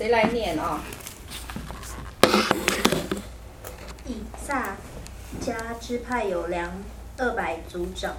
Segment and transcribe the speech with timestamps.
[0.00, 0.80] 谁来念啊？
[4.06, 4.74] 以萨
[5.44, 6.72] 迦支派有两
[7.18, 8.16] 二百族长，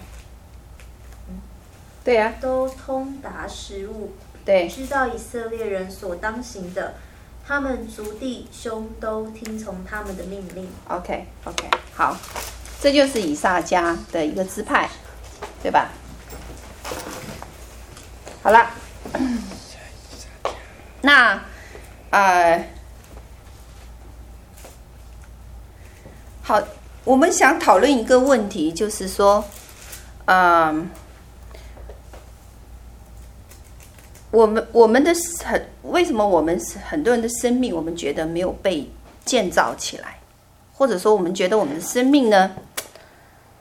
[2.04, 4.14] 对呀、啊，都通达时务，
[4.46, 6.94] 对，知道以色列人所当行的，
[7.48, 10.70] 他们族弟兄都听从他们的命令。
[10.88, 12.16] OK OK，好，
[12.80, 14.88] 这就是以萨迦的一个支派，
[15.64, 15.90] 对吧？
[18.44, 18.70] 好了，
[21.02, 21.42] 那
[22.12, 22.68] 呃。
[26.44, 26.62] 好，
[27.04, 29.46] 我们想讨论一个问题，就是说，
[30.26, 30.90] 嗯，
[34.32, 35.14] 我们我们的
[35.46, 38.90] 很为什么我们很多人的生命，我们觉得没有被
[39.24, 40.18] 建造起来，
[40.74, 42.52] 或者说我们觉得我们的生命呢，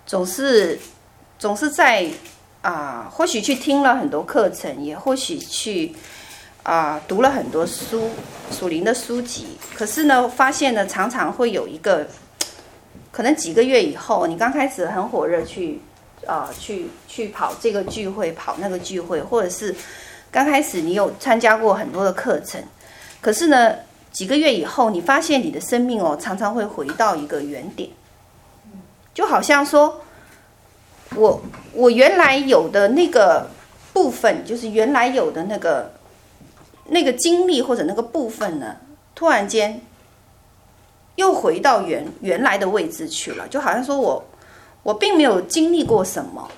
[0.07, 0.80] 总是
[1.39, 2.11] 总是在
[2.63, 5.95] 啊，或许去听了很多课程，也或许去
[6.63, 8.11] 啊读了很多书
[8.51, 12.07] 属灵的书籍，可是呢，发现呢，常常会有一个。
[13.13, 15.80] 可能几个月以后，你刚开始很火热去，
[16.27, 19.75] 啊、呃，去去跑这个聚会，跑那个聚会，或者是
[20.30, 22.63] 刚开始你有参加过很多的课程，
[23.21, 23.74] 可是呢，
[24.13, 27.91] 几个月以后，你发现你的生命哦，常常会回到一个原点，
[29.13, 30.01] 就好像说，
[31.17, 33.51] 我我原来有的那个
[33.93, 35.91] 部分，就是原来有的那个
[36.91, 38.77] 那个经历或者那个部分呢，
[39.15, 39.80] 突然间。
[41.16, 44.24] 又回到原原来的位置去了，就好像说我
[44.83, 46.49] 我并没有经历过什么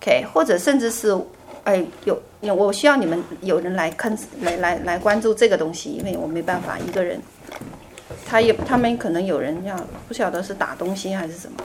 [0.00, 1.16] ，OK，或者甚至是
[1.62, 7.20] 哎有有我需要你们有人来坑来来来关注这个东西，因为我没办法一个人，
[8.26, 11.62] 他也他们可能有人要不晓得是打东西还是什么，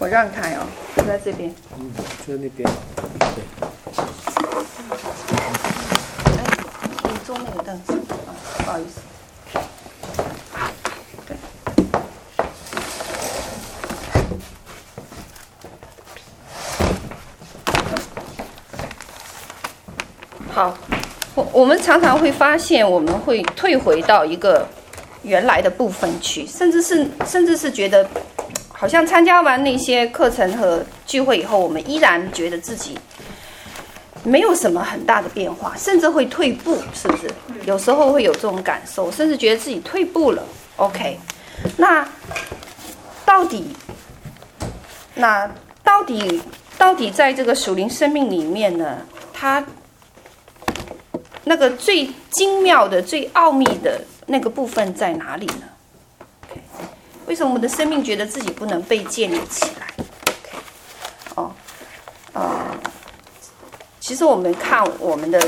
[0.00, 1.92] 我让开哦，就在这边，嗯，
[2.26, 2.66] 就在那边，
[3.36, 3.44] 对。
[7.26, 9.02] 坐那个凳子啊，不好意思。
[11.26, 11.36] 对。
[20.50, 20.74] 好，
[21.34, 24.66] 我我们常常会发现，我们会退回到一个
[25.22, 28.08] 原来的部分去，甚至是甚至是觉得，
[28.68, 32.98] 好像参加完那些课程和聚会以后，我们依然觉得自己。
[34.22, 37.26] 没有什么很大的变化，甚至会退步，是不是？
[37.64, 40.42] 有时候会有这种感受，甚至觉得自己退步了。
[40.76, 41.18] OK，
[41.78, 42.06] 那
[43.24, 43.74] 到底，
[45.14, 45.50] 那
[45.82, 46.42] 到底，
[46.76, 48.98] 到底在这个属灵生命里面呢？
[49.32, 49.64] 它
[51.44, 55.62] 那个最精妙的、最奥秘的那个部分在哪里呢
[57.30, 59.86] 为什么我们的生命觉得自己不能被建立起来
[60.26, 60.58] ？OK，
[61.36, 61.52] 哦，
[62.32, 62.90] 啊、呃。
[64.00, 65.40] 其实我们看我们的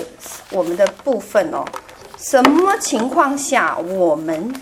[0.50, 1.64] 我们的部分哦，
[2.16, 4.54] 什么情况下我们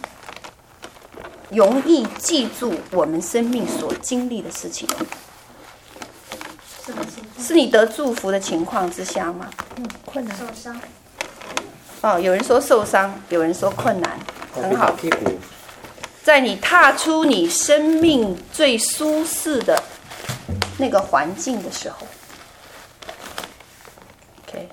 [1.50, 4.88] 容易记住我们生命所经历的事情？
[7.38, 9.50] 是你得祝福的情况之下吗？
[9.76, 10.80] 嗯，困难受伤。
[12.00, 14.18] 哦，有人说受伤，有人说困难，
[14.54, 14.96] 很好。
[16.22, 19.82] 在你踏出你生命最舒适的
[20.78, 22.06] 那个环境的时候
[24.42, 24.68] ，OK，。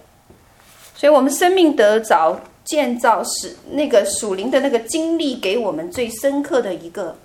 [0.95, 7.15] 所以，我们生命得着建造是那个属灵的那个经历，给我们最深刻的一个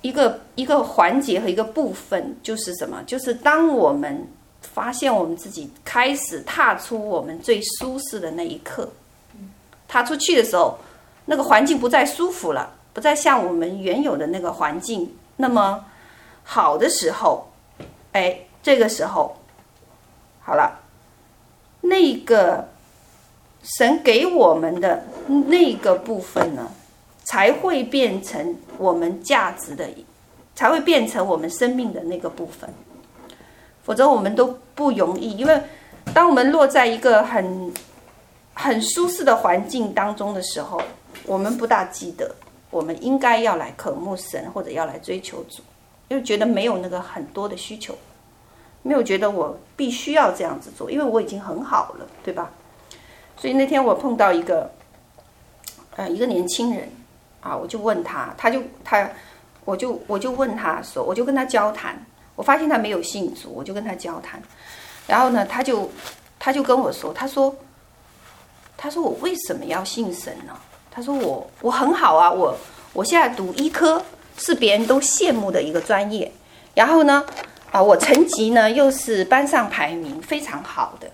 [0.00, 3.02] 一个一个环节和一个部分，就是什么？
[3.06, 4.26] 就是当我们
[4.60, 8.90] 发现我们自己开始踏出我们最舒适的那一刻，
[9.86, 10.76] 踏出去的时候，
[11.26, 15.84] 那个环境不再舒服了，不再像我们原有的那个环境那么
[16.44, 17.46] 好的时候，
[18.12, 19.36] 哎，这个时候
[20.42, 20.80] 好了。
[21.84, 22.68] 那个
[23.64, 26.70] 神给我们的那个部分呢，
[27.24, 29.88] 才会变成我们价值的，
[30.54, 32.70] 才会变成我们生命的那个部分。
[33.82, 35.60] 否则我们都不容易，因为
[36.14, 37.72] 当我们落在一个很
[38.54, 40.80] 很舒适的环境当中的时候，
[41.26, 42.32] 我们不大记得
[42.72, 45.62] 我们应该要来渴慕神或者要来追求主，
[46.08, 47.96] 因为觉得没有那个很多的需求。
[48.84, 52.50] 没有觉得我必须要这样子做，因为我已经很好了，对吧？
[53.36, 54.68] 所以那天我碰到一个，
[55.94, 56.90] 呃，一个年轻人，
[57.40, 59.08] 啊，我就问他，他就他，
[59.64, 62.04] 我就我就问他说，我就跟他交谈，
[62.34, 64.42] 我发现他没有信主，我就跟他交谈，
[65.06, 65.88] 然后呢，他就
[66.40, 67.54] 他就跟我说，他说，
[68.76, 70.58] 他说我为什么要信神呢？
[70.92, 72.56] 他说我我很好啊，我
[72.92, 74.00] 我现在读医科
[74.36, 76.30] 是别人都羡慕的一个专业，
[76.74, 77.24] 然后呢。
[77.72, 81.10] 啊，我成绩呢又是班上排名非常好的，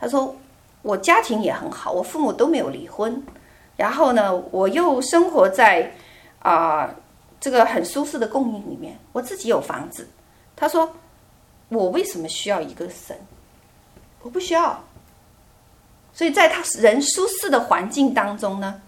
[0.00, 0.34] 他说
[0.82, 3.22] 我家庭也很好，我父母都没有离婚，
[3.76, 5.94] 然后呢，我又生活在
[6.40, 6.92] 啊、
[7.40, 10.08] 这个很舒适的供应里面，我自己有房子。
[10.56, 10.92] 他说
[11.68, 13.16] 我为什么需要一个神？
[14.22, 14.82] 我不需要。
[16.12, 18.82] 所以在他人舒适的环境当中呢，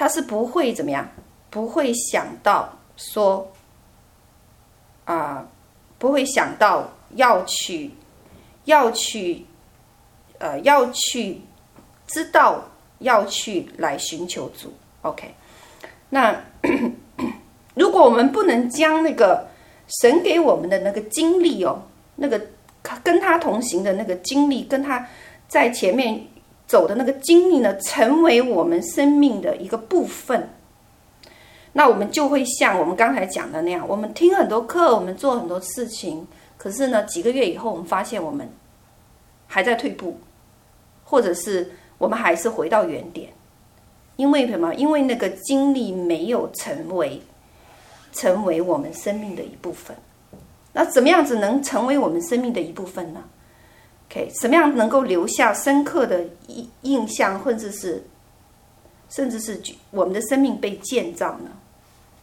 [0.00, 1.06] 他是不会怎么样，
[1.50, 3.46] 不会想到说
[5.04, 5.46] 啊、
[5.98, 7.90] 不会想到要去。
[8.64, 9.44] 要去，
[10.38, 11.40] 呃，要去
[12.06, 12.62] 知道，
[12.98, 14.72] 要去来寻求主。
[15.02, 15.34] OK，
[16.10, 16.38] 那
[17.74, 19.48] 如果我们不能将那个
[20.00, 21.82] 神给我们的那个经历哦，
[22.16, 22.40] 那个
[23.02, 25.04] 跟他同行的那个经历，跟他
[25.48, 26.22] 在前面
[26.70, 30.50] 走的那个经历呢，成为我们生命的一个部分，
[31.72, 36.28] 那我们就会像我们刚才讲的那样，我们听很多课，我们做很多事情。
[36.56, 38.48] 可是呢，几个月以后，我们发现我们
[39.48, 40.20] 还在退步，
[41.02, 43.30] 或者是我们还是回到原点，
[44.14, 44.72] 因为什么？
[44.76, 47.20] 因为那个经历没有成为
[48.12, 49.96] 成为我们生命的一部分。
[50.72, 53.24] 那怎么样子能成为我们生命的一部分呢
[54.10, 58.02] ？OK，什么样能够留下深刻的印印象，或者是
[59.08, 59.60] 甚至是
[59.90, 61.50] 我们的生命被建造呢？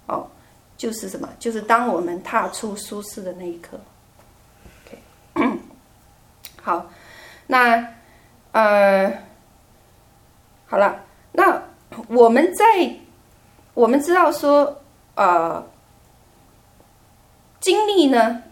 [0.08, 0.28] 哦，
[0.76, 1.30] 就是什么？
[1.40, 3.80] 就是当我们踏出舒适的那一刻。
[6.62, 6.90] 好，
[7.46, 7.94] 那
[8.52, 9.24] 呃，
[10.66, 11.64] 好了，那
[12.10, 12.96] 我们在
[13.74, 14.82] 我们知道说，
[15.16, 15.66] 呃，
[17.62, 18.44] 经历呢，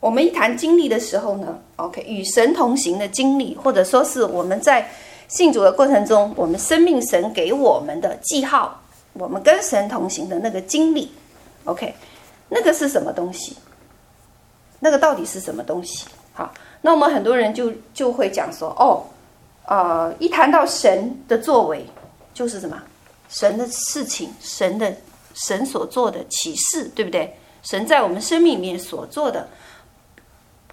[0.00, 4.88] 我们一谈经历的时候呢，OK，与神同行的经历，或者说是我们在
[5.28, 8.80] 信主的过程中，我们生命神给我们的记号，
[9.14, 11.10] 我们跟神同行的那个经历
[11.64, 11.94] ，OK，
[12.48, 13.56] 那个是什么东西？
[14.80, 16.06] 那个到底是什么东西？
[16.32, 16.52] 好。
[16.84, 19.06] 那我们很多人就就会讲说，哦，
[19.66, 21.86] 呃，一谈到神的作为，
[22.34, 22.76] 就是什么？
[23.28, 24.92] 神的事情，神的
[25.32, 27.38] 神所做的启示，对不对？
[27.62, 29.48] 神在我们生命里面所做的，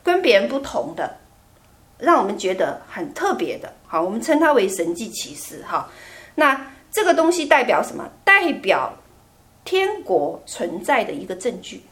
[0.03, 1.17] 跟别人不同的，
[1.97, 5.89] 让我们觉得很特别的，好，我们称它为神迹奇事，哈。
[6.35, 8.09] 那这个东西代表什么？
[8.23, 8.93] 代表
[9.63, 11.83] 天国存在的一个证据。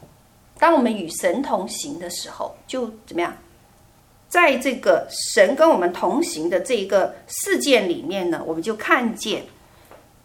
[0.58, 3.36] 当我们与神同行的时候，就怎么样？
[4.28, 9.44] 在这个神跟我们同行的这一个事件里面呢，我们就看见，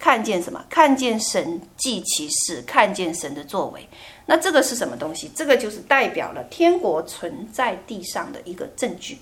[0.04, 0.62] 看见什么？
[0.70, 3.88] 看见神迹奇事，看见神的作为。
[4.26, 5.32] 那这个是什么东西？
[5.34, 9.18] 这个就是代表了天国存在地上的一个证据。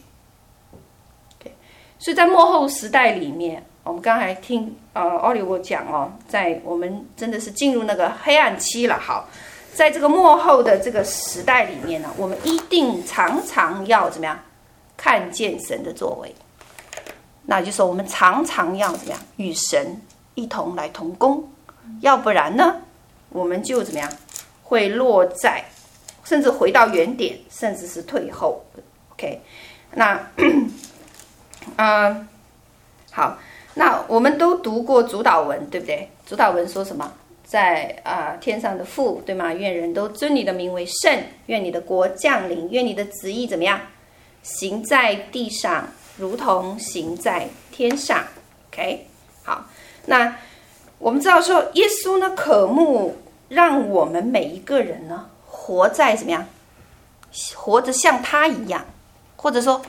[2.00, 9.00] 所以在末后时代里面，我们刚才听呃奥利我讲哦，在我们真的是进入那个黑暗期了。
[9.00, 9.30] 好，
[9.76, 14.40] 在这个末后的这个时代里面呢，我们一定常常要怎么样？
[14.98, 16.34] 看见神的作为，
[17.44, 20.02] 那就是我们常常要怎么样与神
[20.42, 21.48] 一同来同工，
[22.02, 22.82] 要不然呢，
[23.30, 24.12] 我们就怎么样
[24.64, 25.64] 会落在，
[26.24, 28.64] 甚至回到原点，甚至是退后。
[29.12, 29.40] OK，
[29.94, 30.20] 那
[31.78, 32.28] 嗯、
[33.12, 33.38] 好，
[33.76, 36.10] 那我们都读过主祷文，对不对？
[36.26, 37.14] 主祷文说什么？
[37.44, 39.54] 在啊、呃，天上的父，对吗？
[39.54, 43.80] 愿人都尊你的名为圣，愿你的国降临，愿你的旨意怎么样？
[44.42, 48.24] 行在地上，如同行在天上。
[48.72, 49.06] OK，
[49.44, 49.66] 好，
[50.06, 50.36] 那
[50.98, 53.18] 我们知道说，耶稣呢，渴慕
[53.50, 56.46] 让我们每一个人呢，活在怎么样？
[57.56, 58.86] 活着像他一样，
[59.36, 59.82] 或者说，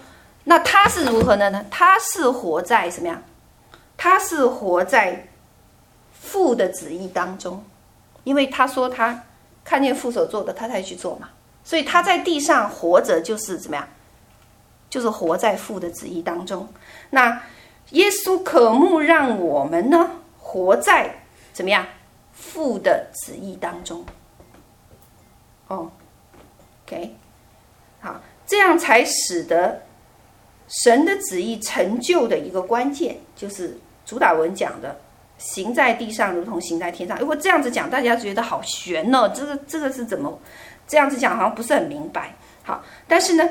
[0.45, 1.65] 那他是如何的呢？
[1.71, 3.23] 他是活在什么样？
[3.97, 5.29] 他是活在
[6.13, 7.65] 父的旨意当中，
[8.25, 9.25] 因为他说他
[9.65, 11.29] 看见父所做的，他才去做嘛。
[11.65, 13.89] 所以他在地上活着就是怎么样？
[14.89, 16.69] 就是活在父的旨意当中。
[17.11, 17.41] 那
[17.93, 21.15] 耶稣渴慕让我们呢，活在
[21.53, 21.87] 怎么样
[22.33, 24.05] 父的旨意当中。
[25.69, 25.91] 哦
[26.87, 27.15] ，OK，
[28.01, 29.83] 好，这样才使得
[30.69, 34.99] 神的旨意成就的一个关键，就是主打文讲的
[35.37, 37.19] “行在地上，如同行在天上”。
[37.21, 40.39] 如果这样子讲，大家觉得好悬哦，这个这个是怎么
[40.87, 41.37] 这样子讲？
[41.37, 42.35] 好像不是很明白。
[42.63, 43.47] 好，但是呢。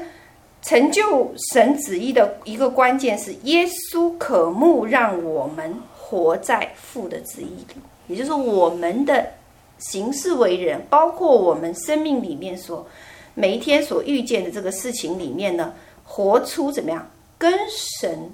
[0.62, 9.32] 成就神旨意的一个关键是，耶稣渴慕让我们活在父的旨意里，也就是我们的
[9.80, 12.86] 行事为人，包括我们生命里面所
[13.34, 17.52] 每一天所遇见的这个事情里面呢，活出怎么样跟
[18.00, 18.32] 神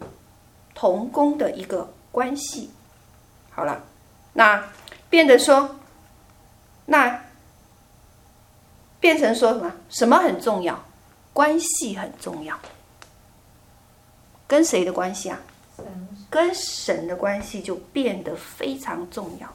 [0.76, 2.70] 同工的一个关系。
[3.50, 3.84] 好了，
[4.34, 4.62] 那
[5.10, 5.78] 变得说，
[6.86, 7.24] 那
[9.00, 9.74] 变成说什么？
[9.90, 10.84] 什么很重要？
[11.38, 12.60] 关系很重要，
[14.48, 15.40] 跟谁的关系啊？
[16.32, 19.48] 跟神的关系就变得非常重要。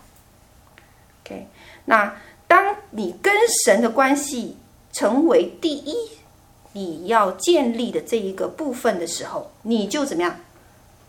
[1.25, 1.49] OK，
[1.87, 2.15] 那
[2.47, 3.35] 当你跟
[3.65, 4.57] 神的关系
[4.93, 5.97] 成为第一，
[6.71, 10.37] 你要建立的这一个部分的时候，你就怎么样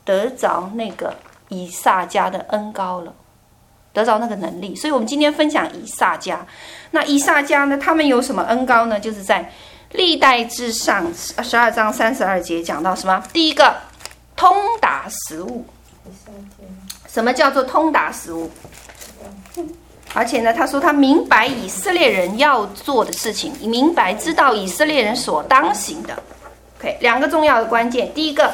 [0.03, 1.15] 得着那个
[1.49, 3.13] 以撒家的恩膏了，
[3.93, 4.75] 得着那个能力。
[4.75, 6.47] 所以，我们今天分享以撒家。
[6.89, 7.77] 那以撒家呢？
[7.77, 8.99] 他们有什么恩膏呢？
[8.99, 9.53] 就是在
[9.93, 13.23] 历代志上十二章三十二节讲到什么？
[13.31, 13.75] 第一个，
[14.35, 15.65] 通达实务。
[17.07, 18.51] 什么叫做通达实务？
[20.13, 26.21] 而且呢，他说他明白以色列人要做的事情，明白知道以色列人所当行的。
[26.79, 28.13] OK，两个重要的关键。
[28.13, 28.51] 第一个，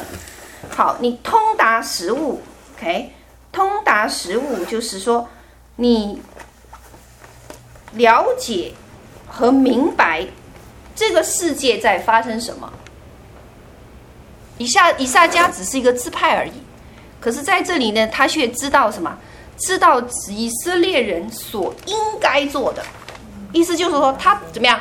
[0.70, 2.42] 好，你通达实务。
[2.78, 3.12] OK，
[3.52, 5.28] 通达实务就是说
[5.78, 6.22] 你。
[7.94, 8.72] 了解
[9.28, 10.24] 和明白
[11.00, 12.70] 这个世界在发生什么。
[14.58, 16.52] 以下以萨迦只是一个支派而已，
[17.22, 19.18] 可是在这里呢，他却知道什么？
[19.58, 22.84] 知道以色列人所应该做的。
[23.54, 24.78] 意思就是说，他怎么样？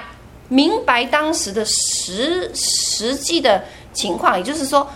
[0.48, 4.90] 明白当时的实实际的情况，也就是说，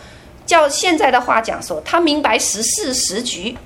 [0.45, 3.57] 叫现在的话讲说，他明白时事时局。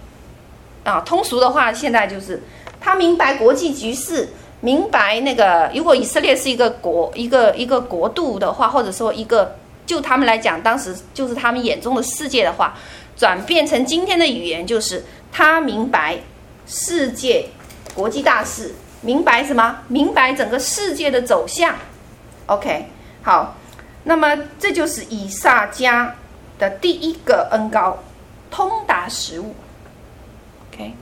[0.84, 2.42] 啊，通俗的话，现在就是。
[2.78, 4.28] 他明白国际局势，
[4.60, 12.74] 明白那个，如果以色列是一个国，一个一个国度的话，或者说一个就他们来讲，当时就是他们眼中的世界的话，
[13.16, 16.18] 转变成今天的语言，就是他明白
[16.66, 17.46] 世界
[17.94, 19.78] 国际大事，明白什么？
[19.88, 21.74] 明白整个世界的走向。
[22.46, 22.86] OK，
[23.22, 23.56] 好，
[24.04, 26.10] 那么这就是以萨迦
[26.58, 28.02] 的第一个恩膏，
[28.50, 29.54] 通达食物。
[30.72, 30.94] OK。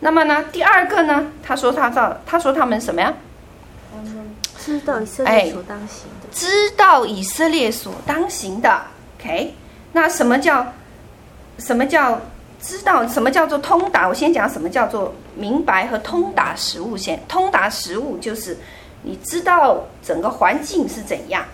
[0.00, 1.26] 那么呢，第二个呢？
[1.42, 3.12] 他说他到，他说他们什么呀？
[4.64, 6.28] 知道以色列所当行的。
[6.30, 8.82] 知道以色列所当行的。
[9.18, 9.54] OK，
[9.92, 10.72] 那什么叫
[11.58, 12.20] 什么叫
[12.60, 13.06] 知道？
[13.08, 14.06] 什么叫做通达？
[14.06, 17.18] 我先讲什么叫做明白和通达实物先。
[17.26, 18.58] 通达实物就是
[19.02, 21.44] 你知道整个环境是怎样，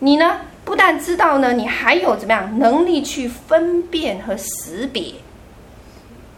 [0.00, 5.14] 你呢不但知道呢，你还有怎么样能力去分辨和识别。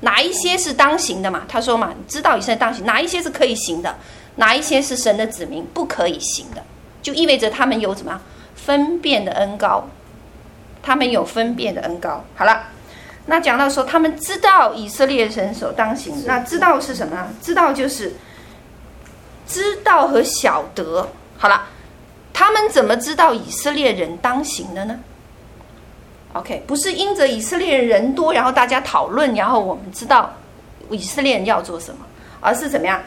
[0.04, 1.42] 哪一些是当行的嘛？
[1.49, 3.96] 他说嘛，知道以色列当行，哪一些是可以行的，
[4.37, 6.62] 哪一些是神的子民不可以行的，
[7.02, 8.20] 就意味着他们有怎么样
[8.54, 9.88] 分辨的恩高，
[10.82, 12.23] 他们有分辨的恩高。
[12.37, 12.64] 好了，
[13.26, 17.28] 那讲到说他们知道以色列人所当行，那知道是什么呢？
[17.40, 18.14] 知道就是
[19.46, 21.08] 知道和晓得。
[21.38, 21.66] 好了，
[22.32, 25.00] 他们怎么知道以色列人当行的呢
[26.34, 30.30] ？OK，不是因着以色列人多，然后大家讨论，然后我们知道
[30.90, 32.04] 以色列人要做什么，
[32.40, 33.00] 而是怎么样？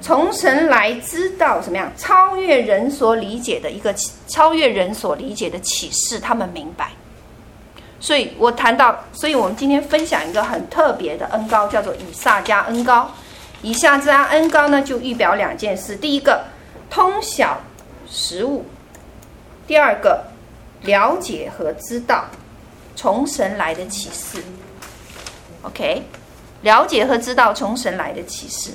[0.00, 1.90] 从神来知道什么样？
[1.96, 3.92] 超越人所理解的一个
[4.28, 6.90] 超越人所理解的启示，他们明白。
[7.98, 13.10] 所以我谈到，所以我们今天分享一个很特别的恩膏，叫做以撒加恩膏。
[13.62, 16.44] 以萨迦恩膏呢，就预表两件事：第一个，
[16.88, 17.58] 通晓
[18.08, 18.62] 实务；
[19.66, 20.22] 第二个。
[20.82, 22.26] 了解和知道
[22.94, 24.42] 从神来的启示
[25.62, 26.02] ，OK，
[26.62, 28.72] 了解和知道从神来的启示。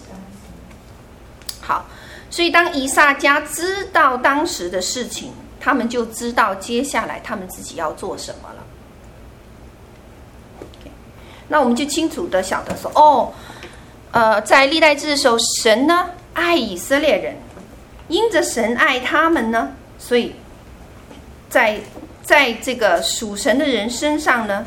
[1.61, 1.85] 好，
[2.29, 8.63] 所以当以萨迦知道当时的事情，他们就知道接下来他们自己要做什么了。
[11.47, 13.33] 那我们就清楚的晓得说，哦，
[14.11, 17.35] 呃，在历代志的时候，神呢爱以色列人，
[18.07, 20.33] 因着神爱他们呢，所以
[21.51, 21.79] 在。
[22.23, 24.63] 在这个属神的人身上呢，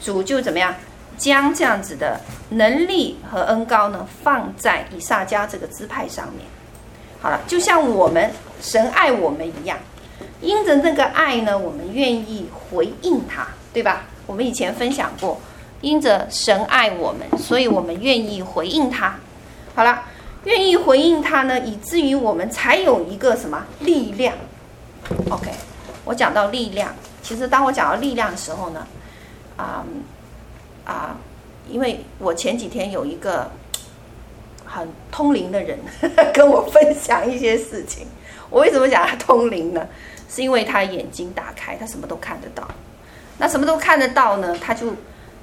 [0.00, 0.74] 主就怎么样，
[1.16, 6.44] 将这样子的能力和恩膏呢，放在以撒家这个支派上面。
[7.22, 9.78] 好了，就像我们神爱我们一样，
[10.42, 14.04] 因着那个爱呢，我们愿意回应他，对吧？
[14.26, 15.40] 我们以前分享过，
[15.80, 19.14] 因着神爱我们，所以我们愿意回应他。
[19.76, 20.02] 好了，
[20.44, 24.34] 愿意回应他呢，以至于我们才有一个什么力量
[25.30, 25.50] ？OK。
[26.10, 28.84] 我讲到力量，其实当我讲到力量的时候呢，
[29.56, 29.84] 啊、
[30.84, 31.16] 啊，
[31.68, 33.48] 因为我前几天有一个
[34.66, 35.78] 很通灵的人
[36.34, 38.08] 跟我分享一些事情。
[38.48, 39.86] 我为什么讲他通灵呢？
[40.28, 42.66] 是因为他眼睛打开，他什么都看得到。
[43.38, 44.58] 那什么都看得到呢？
[44.60, 44.92] 他就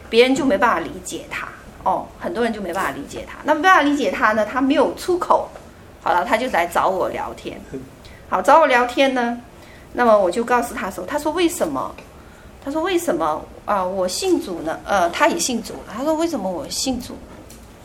[0.09, 1.47] 别人就没办法理解他
[1.83, 3.38] 哦，很多人就没办法理解他。
[3.45, 4.45] 那没办法理解他呢？
[4.45, 5.47] 他没有出口。
[6.03, 7.57] 好了，他就来找我聊天。
[8.27, 9.39] 好，找我聊天呢。
[9.94, 11.96] 那么我就告诉他说：“他说为什么？
[12.63, 14.79] 他说为什么啊、我信主呢？
[14.86, 15.74] 呃，他也信主。
[15.91, 17.15] 他说为什么我信主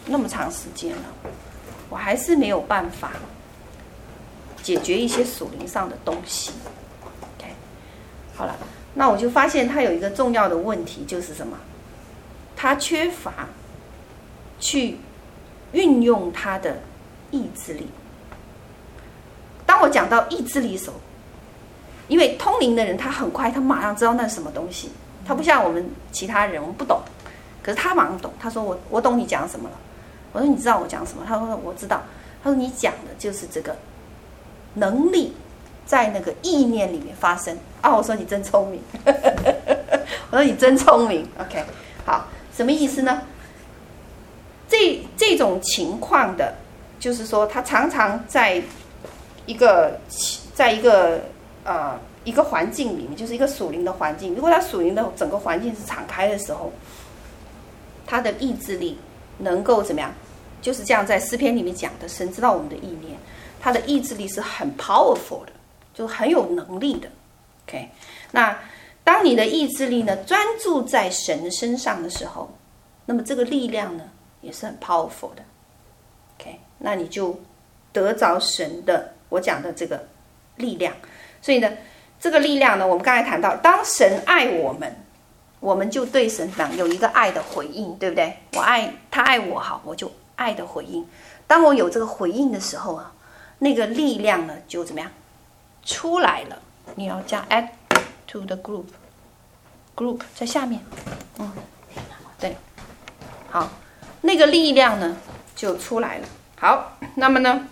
[0.07, 1.03] 那么长时间了，
[1.89, 3.13] 我还是没有办法
[4.63, 6.51] 解决一些属灵上的东西
[7.39, 7.53] ？OK，
[8.35, 8.57] 好了，
[8.95, 11.57] 那我就发现他有一个重要的问题，就是什么？
[12.57, 13.33] 他缺乏
[14.61, 14.99] 去
[15.73, 16.81] 运用他的
[17.31, 17.89] 意志力。
[19.65, 20.97] 当我讲到意志力的时候，
[22.13, 24.91] 因为通灵的人他很快，他马上知道那是什么东西。
[25.27, 27.01] 他不像我们其他人，我们不懂，
[27.63, 28.31] 可是他马上懂。
[28.39, 29.77] 他说我：“我懂你讲什么了。”
[30.33, 32.03] 我说：“你知道我讲什么？”他说：“我知道。”
[32.45, 33.75] 他说：“你讲的就是这个
[34.75, 35.33] 能力
[35.87, 38.83] 在那个意念里面发生。”啊，我说：“你真聪明。
[40.31, 41.27] ”我说：“你真聪明。
[41.41, 41.65] ”OK，
[42.05, 43.23] 好，什么意思呢？
[44.69, 46.57] 这这种情况的，
[47.01, 48.63] 就是说他常常在。
[49.45, 49.99] 一个
[50.55, 51.21] 在一个
[51.65, 54.35] 呃一个环境里面，就是一个属灵的环境。
[54.35, 56.73] 如果他属灵的整个环境是敞开的时候，
[58.07, 58.99] 他的意志力
[59.39, 60.13] 能够怎么样？
[60.61, 63.19] 就是这样，在诗篇里面讲的，神知道我们的意念，
[63.61, 65.53] 他的意志力是很 powerful 的，
[65.93, 67.09] 就很有能力的。
[67.67, 67.89] OK，
[68.31, 68.57] 那
[69.03, 72.49] 当你的意志力呢专注在神身上的时候，
[73.07, 74.05] 那么这个力量呢
[74.41, 75.43] 也是很 powerful 的。
[76.39, 77.41] OK，那你就
[77.93, 79.15] 得着神的。
[79.29, 80.07] 我讲的这个
[80.57, 80.95] 力量，
[81.43, 81.69] 所以呢，
[82.21, 85.05] 这个力量呢，我们刚才谈到，当神爱我们，
[85.59, 88.37] 我们就对神党有一个爱的回应，对不对？
[88.55, 91.05] 我爱他爱我好，我就爱的回应。
[91.49, 93.13] 当我有这个回应的时候啊，
[93.59, 95.11] 那个力量呢就怎么样
[95.85, 96.57] 出来了？
[96.95, 97.69] 你要加 add
[98.29, 100.81] to the group，group 在下面，
[101.39, 101.53] 嗯，
[102.39, 102.57] 对，
[103.51, 103.69] 好，
[104.21, 105.17] 那个力量呢
[105.57, 106.29] 就出来了。
[106.57, 107.67] 好，那么呢，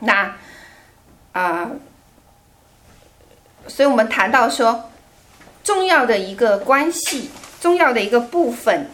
[0.00, 0.36] 那。
[1.32, 1.70] 啊，
[3.68, 4.90] 所以我们谈到说，
[5.64, 7.30] 重要的一个关系，
[7.60, 8.88] 重要的一个部分，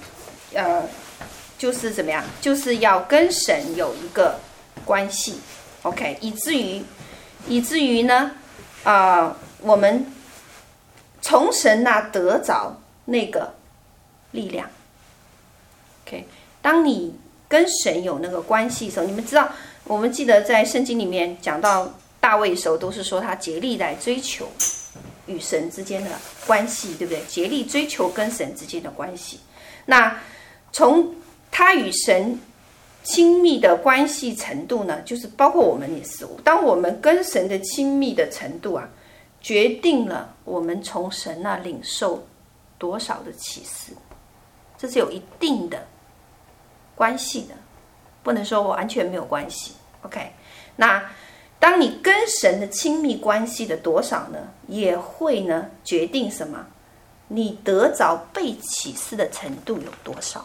[0.55, 0.83] 呃，
[1.59, 2.25] 就是怎么样？
[2.41, 4.41] 就是要跟神有一个
[4.85, 5.39] 关系
[5.83, 6.83] ，OK，以至于，
[7.47, 8.33] 以至于呢，
[8.85, 10.07] 啊、我们
[11.21, 13.55] 从神那得着那个
[14.31, 14.69] 力量
[16.07, 16.27] ，OK，
[16.61, 17.15] 当你
[17.49, 19.51] 跟神有那个关系的时候，你们知道，
[19.85, 21.93] 我们记得在圣经里面讲到。
[22.23, 24.47] 大卫的时候都是说他竭力来追求
[25.27, 26.11] 与神之间的
[26.47, 27.21] 关系，对不对？
[27.27, 29.41] 竭力追求跟神之间的关系。
[29.85, 30.17] 那
[30.71, 31.13] 从
[31.51, 32.39] 他与神
[33.03, 36.25] 亲密的关系程度呢，就是包括我们也是。
[36.45, 38.89] 当我们跟神的亲密的程度啊，
[39.41, 42.25] 决定了我们从神那领受
[42.79, 43.93] 多少的启示，
[44.79, 45.85] 这是有一定的
[46.95, 47.55] 关系的，
[48.23, 49.73] 不能说完全没有关系。
[50.03, 50.31] OK，
[50.77, 51.03] 那。
[51.63, 56.59] 当你跟神的亲密关系的多少呢，也会呢决定什么？
[57.29, 60.45] 你得着被启示的程度有多少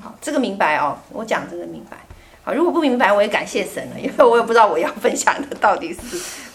[0.00, 0.98] 好，这个明白哦。
[1.12, 1.96] 我讲这个明白。
[2.42, 6.00] 好，如果不明白，我也感谢神了，因为我也不知道我要分享的到底是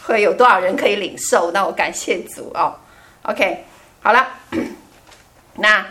[0.04, 1.50] 会有多少人可以领受。
[1.52, 2.76] 那我感谢主哦。
[3.21, 3.63] OK，
[4.02, 4.28] 好了，
[5.56, 5.86] 那。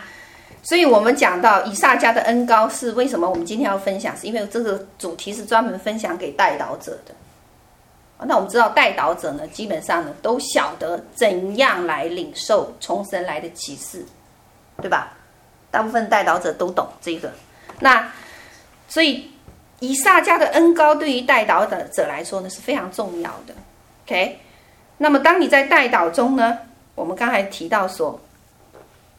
[0.63, 3.27] 所以我们讲到以撒家的恩膏是为什么？
[3.27, 7.15] 我们今天要分享，是因为这个主题是专门分享给代导者的。
[8.25, 14.05] 那我们知道代导者呢，基本上呢都晓得怎样来领受从神来的启示，
[14.79, 15.13] 对吧？
[15.71, 17.31] 大部分代导者都懂这个。
[17.79, 18.11] 那
[18.87, 19.31] 所以
[19.79, 23.55] 以撒家的恩膏对于代祷者来说呢是非常重要的。
[24.05, 24.39] OK，
[24.99, 26.59] 那么当你在代导中呢，
[26.93, 28.21] 我们刚才提到说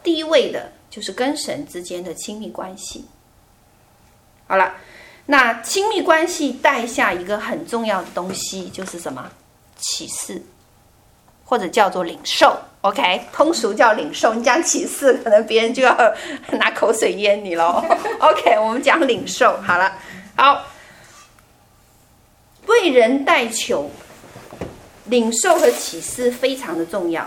[0.04, 0.70] 第一位的。
[0.92, 3.06] 就是跟神之间的亲密关系。
[4.46, 4.74] 好了，
[5.24, 9.30] 那亲密关系带下一个很重要的东西，就是什么？
[9.78, 10.42] 启示，
[11.46, 12.58] 或者叫做领受。
[12.82, 14.34] OK，通俗叫领受。
[14.34, 15.96] 你讲启示，可能别人就要
[16.52, 17.82] 拿口水淹你喽。
[18.20, 19.56] OK，我们讲领受。
[19.62, 19.96] 好了，
[20.36, 20.66] 好，
[22.66, 23.90] 为人代求，
[25.06, 27.26] 领受和启示非常的重要。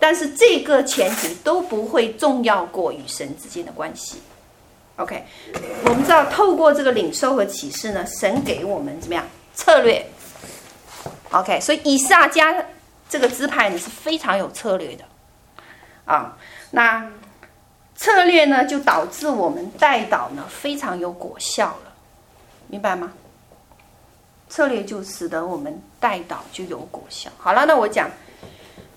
[0.00, 4.22] 但是这个前提都不会重要过与神之间的关系。
[4.96, 5.24] OK，
[5.84, 10.04] 我们知道透过这个领受和启示呢，神给我们怎么样策略
[11.30, 12.64] ？OK，所以以撒迦
[13.08, 15.04] 这个支派呢是非常有策略的
[16.04, 16.36] 啊。
[16.70, 17.10] 那
[17.96, 21.92] 策略呢就导致我们代祷呢非常有果效了，
[22.68, 23.12] 明白吗？
[24.48, 27.30] 策略就使得我们代祷就有果效。
[27.36, 28.08] 好了，那我讲。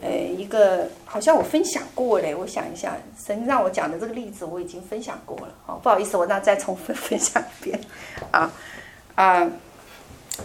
[0.01, 7.79] 呃，一个好像我分享过嘞，我想一下，神让我讲的这个例子我已经分享过了，哦，不好意思，我那再重复分享一遍，
[8.31, 8.51] 啊
[9.13, 9.47] 啊，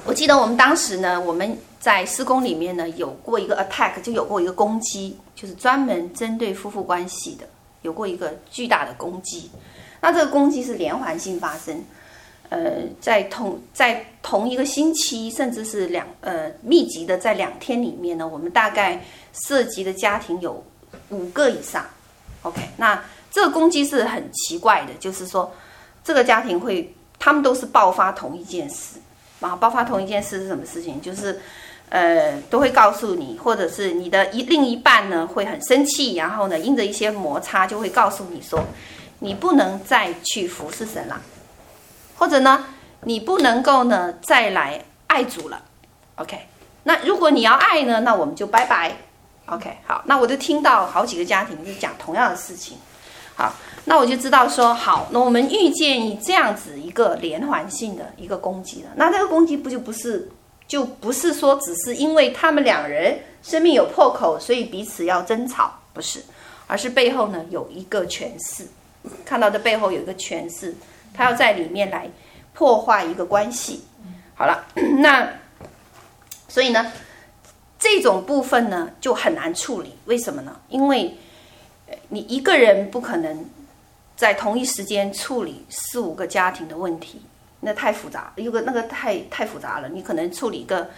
[0.05, 7.47] 我记得我们当时呢，我们在施工里面呢有过一个 attack，就有过一个攻击，就是专门针对夫妇关系的，
[7.81, 9.51] 有过一个巨大的攻击，
[10.03, 11.83] 那这个攻击是连环性发生，
[12.49, 20.65] 呃，在同在同一个星期，甚至是两呃密集的在两天里面呢，我们大概涉及的家庭有
[21.11, 21.85] 五个以上。
[22.43, 25.53] OK，那这个攻击是很奇怪的，就是说
[26.05, 28.99] 这个家庭会，他们都是爆发同一件事，
[29.41, 31.01] 啊，爆发同一件事是什么事情？
[31.01, 31.41] 就是
[31.89, 38.65] 呃都会告诉你，或者是你的一另一半呢会很生气，然后呢因着一些摩擦就会告诉你说，
[39.19, 41.21] 你不能再去服侍神了。
[42.17, 42.65] 或者呢，
[43.03, 45.63] 你不能够呢再来爱主了
[46.17, 46.39] ，OK？
[46.85, 48.97] 那如果你要爱呢，那我们就拜拜
[49.47, 49.77] ，OK？
[49.87, 52.79] 好，那我就听到好几个家庭就讲同样的事情，
[53.35, 53.53] 好，
[53.85, 60.31] 那我就知道说，好，那我们预见这样子一个连环性的一个攻击了，那这个攻击不就不是
[60.67, 66.23] 就不是说只是因为他们两人生命有破口，所以彼此要争吵，不是，
[66.67, 68.67] 而是背后呢有一个权势，
[69.25, 70.75] 看到这背后有一个权势。
[71.15, 72.09] 他要在里面来
[72.53, 73.85] 破坏一个关系，
[74.35, 74.65] 好了，
[75.01, 75.29] 那
[76.49, 76.93] 所以呢，
[77.79, 79.95] 这种部分呢就很难处理。
[80.07, 80.59] 为什么呢？
[80.69, 81.15] 因为
[82.09, 83.45] 你一个人不可能
[84.17, 87.21] 在同一时间处理四五个家庭的问题，
[87.61, 89.89] 那太复杂，一个那个太太复杂了。
[89.91, 90.89] 你可能处理个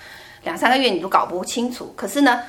[0.44, 1.92] 两三个月你都搞不清楚。
[1.96, 2.42] 可是呢，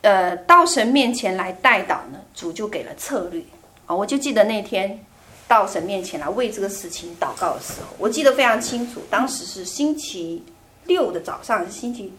[0.00, 3.42] 呃，到神面前来代祷呢，主就给了策略
[3.84, 3.94] 啊。
[3.94, 5.04] 我就记得那天。
[5.50, 9.02] 到神面前来为这个事情祷告的时候，我记得非常清楚。
[9.10, 10.44] 当时是星期
[10.84, 12.12] 六的早上，星期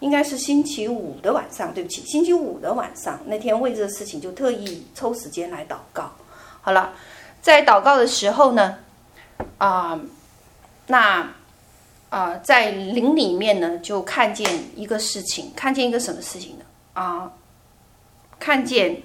[0.00, 6.10] 应该是星期五的晚上，对不起，星期五的晚上那天为这个事情就特意抽时间来祷告。
[6.60, 6.92] 好了，
[7.40, 8.78] 在祷告的时候呢，
[9.58, 10.00] 啊、
[10.88, 11.32] 那
[12.08, 16.64] 啊、在灵里面呢就看见一个事情，看见一个什么事情呢？
[16.94, 17.30] 啊、
[18.40, 19.00] 看见。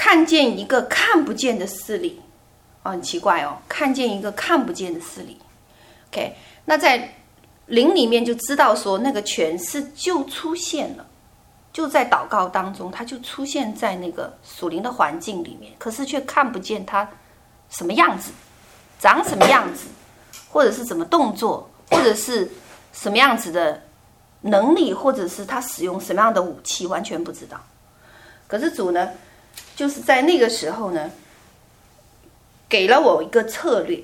[0.00, 2.18] 看见一个看不见的势力，
[2.82, 5.36] 哦，很奇怪哦，看见一个看不见的势力。
[6.08, 6.34] OK，
[6.64, 7.16] 那在
[7.66, 11.06] 灵里面就知道说那个权势就出现了，
[11.70, 17.06] 就在祷告当中，它就出现在那个属灵的环境里面，可是却看不见它
[17.68, 18.32] 什么样子，
[18.98, 19.84] 长什么样子，
[20.48, 22.50] 或者是什么动作，或者是
[22.94, 23.82] 什么样子的
[24.40, 27.60] 能力，或者是他使用什么样的武器，完全不知道。
[28.46, 29.10] 可是主呢？
[29.80, 31.10] 就是在那个时候呢，
[32.68, 33.98] 给了我一个策略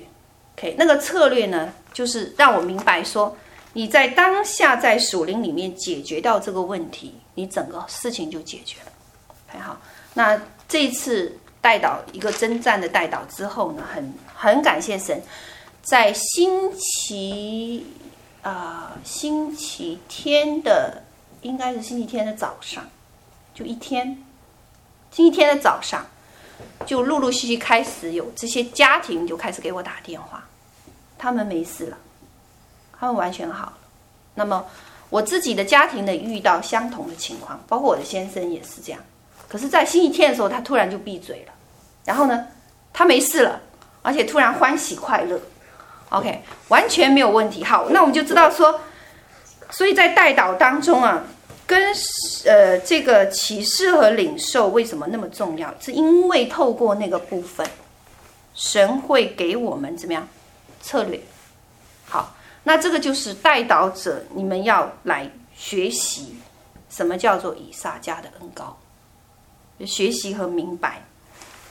[0.55, 3.37] ，OK，那个策略呢，就是让我明白说，
[3.73, 8.91] 你在当下在属灵里面解决掉这个问题，你整个事情就解决了。
[9.45, 9.79] 很好，
[10.15, 15.21] 那这次代祷一个征战的代祷之后呢，很很感谢神，
[15.83, 17.85] 在星期
[18.41, 21.03] 啊、星期天的
[21.43, 22.83] 应该是星期天的早上，
[23.53, 24.23] 就一天。
[25.11, 26.05] 今天的早上，
[26.85, 30.43] 就陆陆续续开始有这些家庭就开始给我打电话，
[31.17, 31.97] 他们没事了，
[32.99, 33.77] 他们完全好了。
[34.35, 34.65] 那么
[35.09, 39.01] 我自己的家庭呢，遇到相同的情况，包括我的先生也是这样。
[39.47, 41.53] 可是，在星期天的时候，他突然就闭嘴了，
[42.05, 42.47] 然后呢，
[42.93, 43.61] 他没事了，
[44.01, 45.39] 而且突然欢喜快乐。
[46.09, 47.63] OK，完全没有问题。
[47.63, 48.81] 好，那我们就知道说，
[49.69, 51.23] 所以在代祷当中啊。
[51.67, 51.93] 跟
[52.45, 55.71] 呃这个启示和领受为什么那么重要？
[55.81, 57.67] 是因为透过那个部分，
[58.55, 60.25] 神会给我们怎么样
[60.81, 61.19] 策略？
[62.05, 66.37] 好，那这个就是带导者，你们要来学习
[66.89, 68.77] 什么叫做以撒家的恩膏，
[69.85, 71.03] 学习和明白。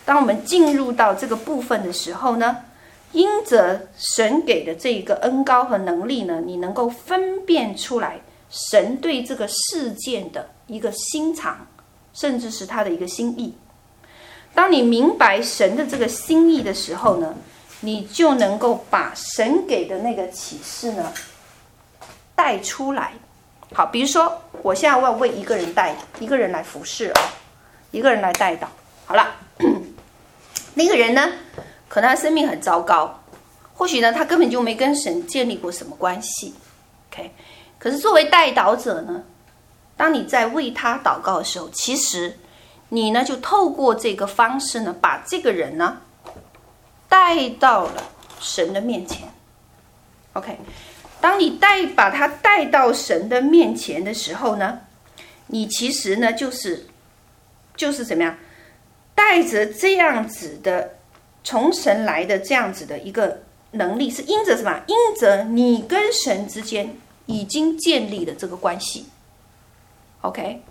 [0.04, 2.58] 当我们进入到这个部分的时候呢，
[3.12, 8.20] 因着神给的这一个恩膏和能力呢，你能够分辨出来。
[8.48, 11.66] 神对这个事件的一个心肠，
[12.12, 13.54] 甚至是他的一个心意。
[14.54, 17.34] 当你明白神的这个心意的时候呢，
[17.80, 21.12] 你就能够把神给的那个启示呢
[22.34, 23.12] 带出来。
[23.74, 27.20] 好，比如说，我现在要为一个人带一个人来服侍啊，
[27.90, 28.68] 一个人来带导。
[29.04, 29.34] 好了，
[30.74, 31.32] 那个人呢，
[31.88, 33.22] 可能他生命很糟糕，
[33.74, 36.54] 或许呢，他根本就没跟神建立过什么关系。
[37.10, 37.32] OK。
[37.78, 39.22] 可是作为代祷者呢，
[39.96, 42.38] 当你在为他祷告的时候，其实
[42.88, 45.98] 你呢就透过这个方式呢，把这个人呢
[47.08, 48.02] 带到了
[48.40, 49.28] 神的面前。
[50.32, 50.58] OK，
[51.20, 54.80] 当你带把他带到神的面前的时候呢，
[55.46, 56.86] 你其实呢就是
[57.76, 58.36] 就是怎么样，
[59.14, 60.96] 带着这样子的
[61.44, 64.82] 从神来的这样子的一个能力，是因着什么？
[64.86, 66.96] 因着你跟神之间。
[67.26, 69.06] 已经建立的这个关系
[70.22, 70.62] ，OK，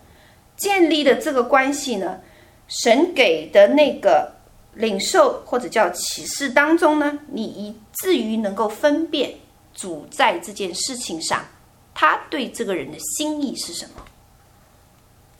[0.57, 2.19] 建立的这个关系呢，
[2.67, 4.33] 神给的那个
[4.73, 9.35] 领受或者叫启示当中呢，你以至于能够分辨
[9.73, 11.45] 主在这件事情上，
[11.93, 14.03] 他对这个人的心意是什么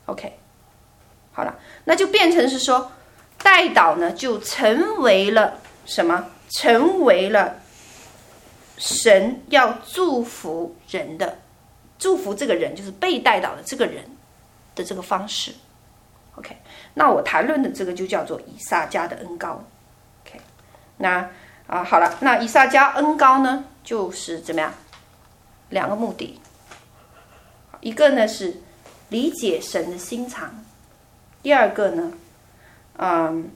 [0.05, 0.31] ？OK，
[1.31, 2.91] 好了，那就变成是说，
[3.41, 6.25] 代祷呢就成为了什么？
[6.47, 7.59] 成为了
[8.77, 11.39] 神要祝福人的，
[11.97, 14.03] 祝福这个人就是被带到的这个人
[14.75, 15.53] 的这个方式。
[16.35, 16.57] OK，
[16.95, 19.63] 那我谈论的这个就叫做以萨迦的恩膏。
[20.25, 20.39] OK，
[20.97, 21.29] 那
[21.67, 24.73] 啊好了，那以萨迦恩膏呢，就是怎么样？
[25.69, 26.39] 两个目的，
[27.79, 28.57] 一个呢是
[29.09, 30.63] 理解神的心肠，
[31.41, 32.11] 第二个呢，
[32.97, 33.49] 嗯，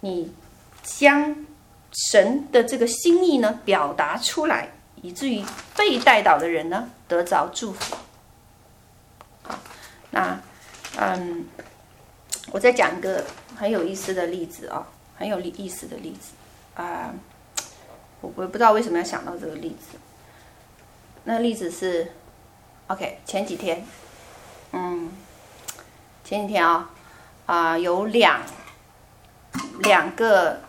[0.00, 0.32] 你
[0.82, 1.36] 将
[1.92, 4.68] 神的这个心意呢表达出来，
[5.02, 5.44] 以至于
[5.76, 7.96] 被带导的人呢得着祝福。
[9.42, 9.58] 好，
[10.10, 10.40] 那
[10.96, 11.46] 嗯。
[12.52, 13.24] 我再讲一个
[13.54, 14.84] 很有意思的例子啊、
[15.16, 16.32] 很有意思的例子
[16.74, 17.14] 啊，
[18.20, 19.96] 我我不知道为什么要想到这个例子。
[21.22, 22.10] 那例子是
[22.88, 23.86] ，OK，前几天，
[24.72, 25.12] 嗯，
[26.24, 26.90] 前几天啊、
[27.46, 28.42] 啊、有两
[29.82, 30.60] 两个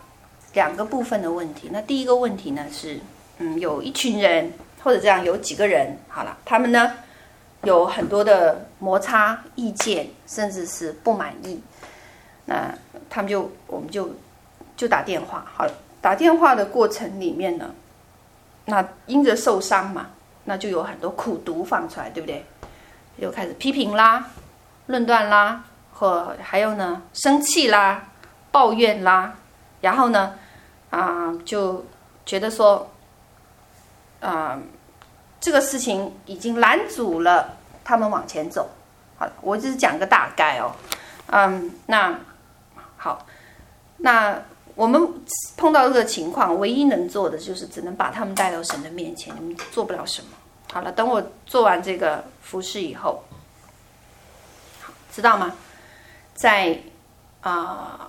[0.52, 1.70] 两个部分的问题。
[1.72, 3.00] 那第一个问题呢是，
[3.38, 6.92] 嗯，有一群人或者这样有几个人，好了，他们呢
[7.64, 11.60] 有很多的摩擦、意见，甚至是不满意。
[12.44, 12.74] 那
[13.08, 14.10] 他们就，我们就
[14.76, 17.70] 就打电话，好了，打电话的过程里面呢，
[18.64, 20.08] 那因着受伤嘛，
[20.44, 22.44] 那就有很多苦毒放出来，对不对？
[23.18, 24.30] 又开始批评啦、
[24.86, 28.08] 论断啦，或还有呢，生气啦、
[28.50, 29.34] 抱怨啦，
[29.82, 30.34] 然后呢，
[30.92, 31.84] 啊、就
[32.24, 32.88] 觉得说，
[34.20, 34.58] 啊、
[35.40, 38.70] 这个事情已经拦阻了他们往前走。
[39.18, 40.72] 好，我只是讲个大概哦，
[41.26, 42.18] 嗯，那。
[42.96, 43.26] 好，
[43.96, 44.40] 那
[44.76, 45.12] 我们
[45.56, 50.28] 碰到这个情况，唯一能做的就是只能把他们带到神的面前，你们做不了什么。
[50.72, 53.24] 好了，等我做完这个服饰以后，
[55.10, 55.52] 知道吗？
[56.32, 56.78] 在
[57.40, 58.08] 啊、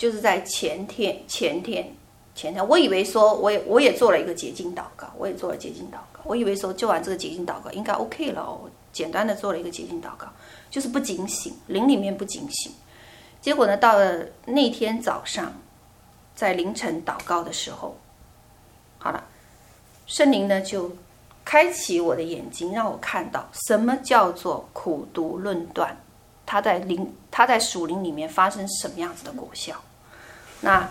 [0.00, 1.94] 就是在前天、前天、
[2.34, 8.60] 前天，我以为说，我也我也做了一个洁净祷告，我也做了洁净祷告，我以为说做完这个洁净祷告应该 OK 了哦，
[8.94, 10.26] 简单的做了一个洁净祷告，
[10.70, 12.72] 就是不警醒，灵里面不警醒。
[13.42, 15.52] 结果呢，到了那天早上，
[16.34, 17.98] 在凌晨祷告的时候，
[18.96, 19.22] 好了，
[20.06, 20.90] 圣灵呢就
[21.44, 25.94] 开启我的眼睛，让我看到什么叫做苦读论断，
[26.50, 29.72] 它在灵，它在属灵里面发生什么样子的果效。
[30.60, 30.88] 那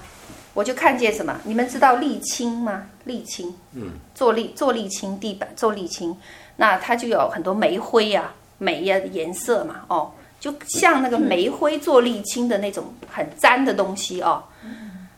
[0.53, 1.37] 我就看见什么？
[1.43, 2.85] 你们知道沥青吗？
[3.05, 6.17] 沥青，嗯，做沥做沥青地板做沥青，
[6.55, 10.13] 那它就有很多煤灰呀、啊、煤呀的颜色嘛，哦。
[10.39, 14.41] 就像那个煤灰做沥青的那种很粘的东西哦，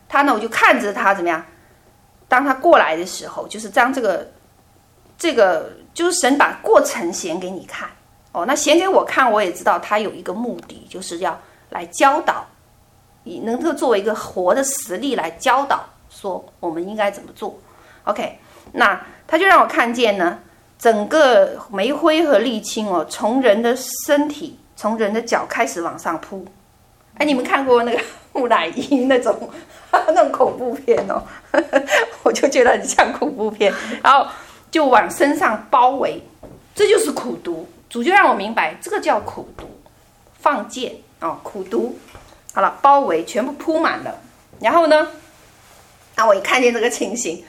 [0.08, 1.44] 他呢，我就看着他怎么样。
[2.26, 4.32] 当他过来的时候，就是将这个
[5.16, 7.88] 这个，就是神把过程显给你看
[8.32, 8.44] 哦。
[8.46, 11.38] 那显给我看，我也知道他有一个目的，就是要
[11.70, 12.44] 来教导，
[13.22, 17.58] 你能够作为一个活的实例来教导，说我们应该怎么做。
[18.04, 18.38] OK，
[18.72, 20.38] 那他就让我看见呢，
[20.78, 24.58] 整个煤灰和沥青哦，从人的身体。
[24.74, 26.44] 从人的脚开始往上扑，
[27.14, 28.00] 哎，你们看过那个
[28.32, 29.48] 木乃伊那种
[29.92, 31.22] 那种恐怖片哦？
[32.24, 34.26] 我就觉得很像恐怖片，然后
[34.72, 36.20] 就往身上包围，
[36.74, 37.64] 这就是苦毒。
[37.92, 39.66] 主就让我明白，这个叫苦毒，
[40.32, 41.94] 放箭哦，苦毒。
[42.54, 44.18] 好了，包围全部铺满了，
[44.60, 45.08] 然后呢，
[46.16, 47.44] 那我一看见这个情形，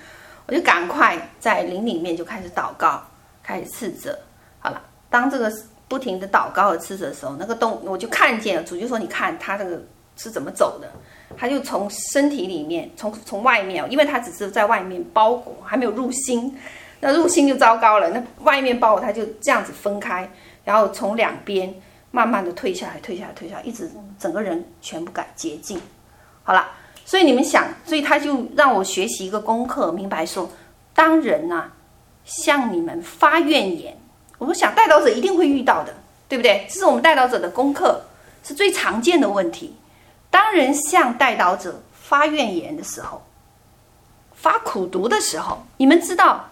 [0.45, 3.01] 我就赶快在灵里面就开始祷告，
[3.41, 4.19] 开始斥责。
[4.59, 5.49] 好了，当这个。
[5.85, 8.63] 不停的祷告和斥责的时候，那个洞我就看见了。
[8.63, 9.79] 主就说：“你看他这个
[10.15, 10.89] 是怎么走的？
[11.37, 16.57] 他就从身体里面，从从外面，因为他只是在外面包裹，还没有入心。
[17.03, 18.09] 那入心就糟糕了。
[18.09, 20.29] 那外面包裹他就这样子分开，
[20.63, 21.73] 然后从两边
[22.11, 25.79] 慢慢的退下来，退下来，退下来，一直整个人全部改洁净。
[26.43, 26.67] 好了，
[27.05, 30.49] 所以你们想，所以他就让我学习一个功课，明白说，
[30.93, 31.73] 当人呐、啊、
[32.25, 33.97] 向你们发怨言。”
[34.39, 35.93] 我们想，带导者一定会遇到的，
[36.27, 36.65] 对不对？
[36.69, 38.01] 这是我们带导者的功课，
[38.43, 39.73] 是最常见的问题。
[40.29, 43.23] 当人向带导者发怨言的时候，
[44.33, 46.49] 发苦毒的时候，你们知道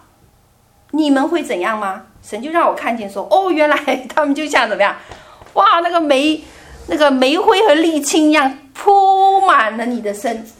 [0.92, 2.04] 你们会怎样吗？
[2.22, 3.76] 神就让我看见说，哦，原来
[4.14, 4.96] 他们就像怎么样？
[5.54, 6.42] 哇，那个煤，
[6.86, 10.54] 那个煤灰和沥青一样铺满了你的身子。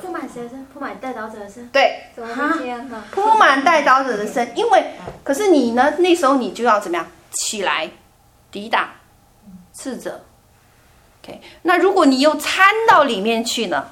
[0.00, 0.64] 铺满谁的身？
[0.72, 1.68] 铺满带刀者的身。
[1.68, 3.04] 对，怎么会这样呢？
[3.10, 4.84] 铺满带刀者的身，因为
[5.22, 5.94] 可是你呢？
[5.98, 7.06] 那时候你就要怎么样？
[7.30, 7.90] 起来，
[8.50, 8.88] 抵挡，
[9.72, 10.20] 斥责
[11.22, 13.86] ，OK，那如果你又掺到里面去呢？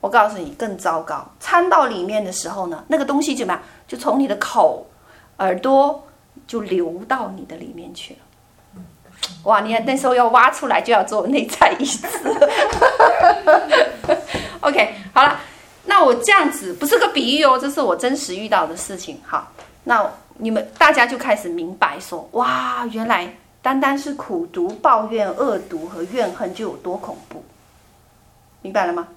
[0.00, 3.62] 我告诉你更糟糕，掺到里面的时候呢，那个东西怎么样？
[3.88, 4.86] 就从你的口、
[5.38, 6.06] 耳朵
[6.46, 8.20] 就流到你的里面去了。
[9.44, 12.06] 哇，你看那时候要挖出来就要做内在医治。
[14.60, 15.40] OK，好了，
[15.84, 19.20] 那我这样子不是个比喻哦，这是我真实遇到的事情。
[19.24, 19.52] 好，
[19.84, 27.44] 那你们大家就开始明白说，哇，原来单单是苦读、抱怨、恶毒和怨恨就有多恐怖，
[28.62, 29.08] 明白了吗？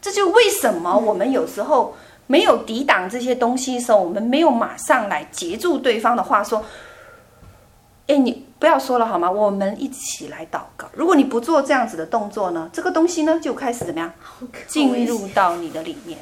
[0.00, 1.96] 这就为什么我们有时候
[2.28, 6.64] 没有抵挡这些东西的时候，我们没有马上来截住对方的话说，
[8.06, 9.28] 哎，你不要说了好吗？
[9.30, 10.86] 我们一起来祷告。
[10.92, 14.12] 如果你不做这样子的动作呢，这个东西呢就开始怎么样
[14.68, 16.18] 进入到你的里面。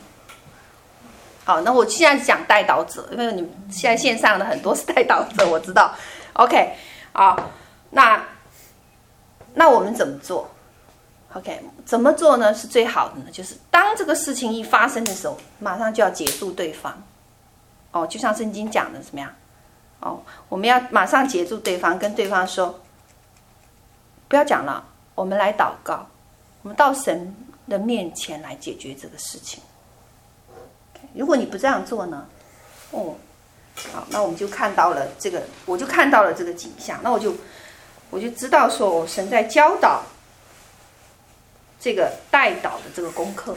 [1.45, 5.95] 好，那我现在讲代祷者，因为你们现在线上的很多是代祷者，我知道。
[6.33, 6.73] OK，
[7.13, 7.51] 好，
[7.91, 8.23] 那
[9.55, 10.51] 那我们怎么做
[11.37, 12.55] ？OK，怎么做呢？
[12.55, 13.31] 是最好的呢？
[13.31, 17.03] 就是当这个事情一发生的时候，马上就要结束对方。
[17.93, 19.31] 哦，就像圣经讲的怎么样？
[20.01, 22.81] 哦，我们要马上结束对方，跟对方说，
[24.29, 24.83] 不要讲了，
[25.15, 26.07] 我们来祷告，
[26.63, 27.35] 我们到神
[27.69, 29.63] 的面前来解决这个事情。
[31.13, 32.27] 如果你不这样做呢？
[32.93, 33.15] 哦，
[33.93, 37.35] 好，那我们就看到了这个，我就看到了这个景象，那我就
[38.09, 40.03] 我就知道说，我神在教导。
[41.87, 43.57] 这个代导的这个功课，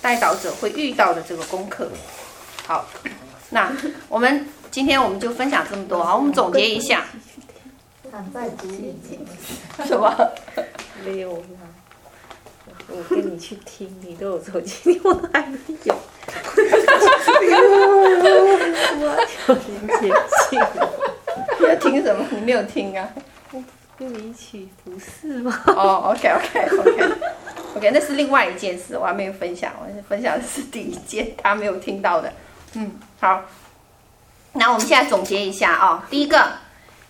[0.00, 1.90] 代导者会遇到的这个功课。
[2.64, 2.86] 好，
[3.50, 3.76] 那
[4.08, 6.00] 我们今天我们就分享这么多。
[6.00, 7.06] 啊，我们总结一下。
[8.32, 8.94] 在读里
[9.84, 10.30] 什么？
[11.04, 11.58] 没有啦。
[12.86, 15.96] 我跟你去听，你都有手机，我还 没有。
[21.58, 22.24] 我要听什么？
[22.30, 23.08] 你没有听啊？
[24.02, 25.62] 跟你一起不是吗？
[25.68, 29.72] 哦、， OK，OK，OK，OK，那是另外一件事，我还没有分享。
[29.78, 32.32] 我分享的是第一件，他没有听到的。
[32.72, 33.42] 嗯，好。
[34.54, 36.50] 那我们现在总结一下啊、第一个，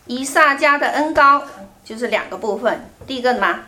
[0.07, 1.42] 以萨家的恩膏
[1.83, 2.87] 就是两个部分。
[3.07, 3.61] 第一个什么？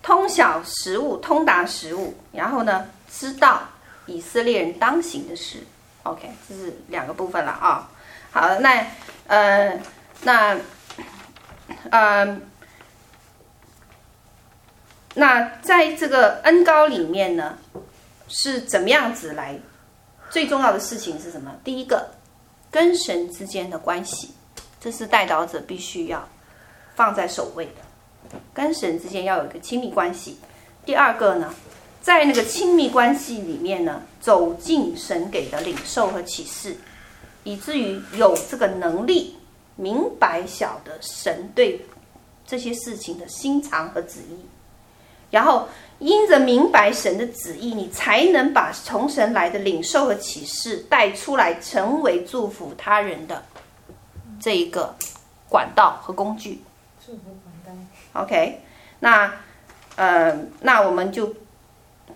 [0.00, 2.14] 通晓食物，通达食物。
[2.30, 3.62] 然后呢，知道
[4.06, 5.58] 以色列人当行的事。
[6.04, 7.90] OK，这是两个部分了啊、
[8.30, 8.86] 好，那
[9.26, 9.76] 呃，
[10.22, 10.56] 那
[11.90, 12.38] 呃。
[15.20, 17.58] 那在这个恩膏里面呢，
[18.26, 19.54] 是怎么样子来？
[20.30, 21.54] 最重要的事情是什么？
[21.62, 22.08] 第一个，
[22.70, 24.30] 跟神之间的关系，
[24.80, 26.26] 这是代祷者必须要
[26.94, 28.30] 放在首位的。
[28.54, 30.38] 跟神之间要有一个亲密关系。
[30.86, 31.54] 第二个呢，
[32.00, 36.74] 在那个亲密关系里面呢，走进神给的领受和启示，
[37.44, 39.36] 以至于有这个能力
[39.76, 41.84] 明白晓得神对
[42.46, 44.38] 这些事情的心肠和旨意。
[45.30, 53.42] 然后，因着明白神的旨意，你才能把从神来的领受和启示带出来，成为祝福他人的
[54.40, 54.94] 这一个
[55.48, 56.62] 管道和工具。
[57.04, 58.22] 祝福管道。
[58.22, 58.60] OK，
[58.98, 59.32] 那
[59.96, 61.32] 呃，那我们就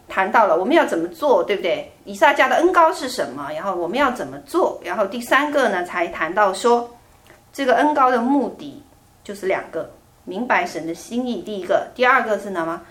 [0.09, 1.92] 谈到了我们要怎么做，对不对？
[2.05, 3.50] 以撒家的恩高是什么？
[3.53, 4.81] 然后我们要怎么做？
[4.83, 6.96] 然后第三个呢，才谈到说
[7.53, 8.83] 这个恩高的目的
[9.22, 9.92] 就是两个：
[10.24, 11.42] 明白神的心意。
[11.42, 12.83] 第一个，第二个是什么？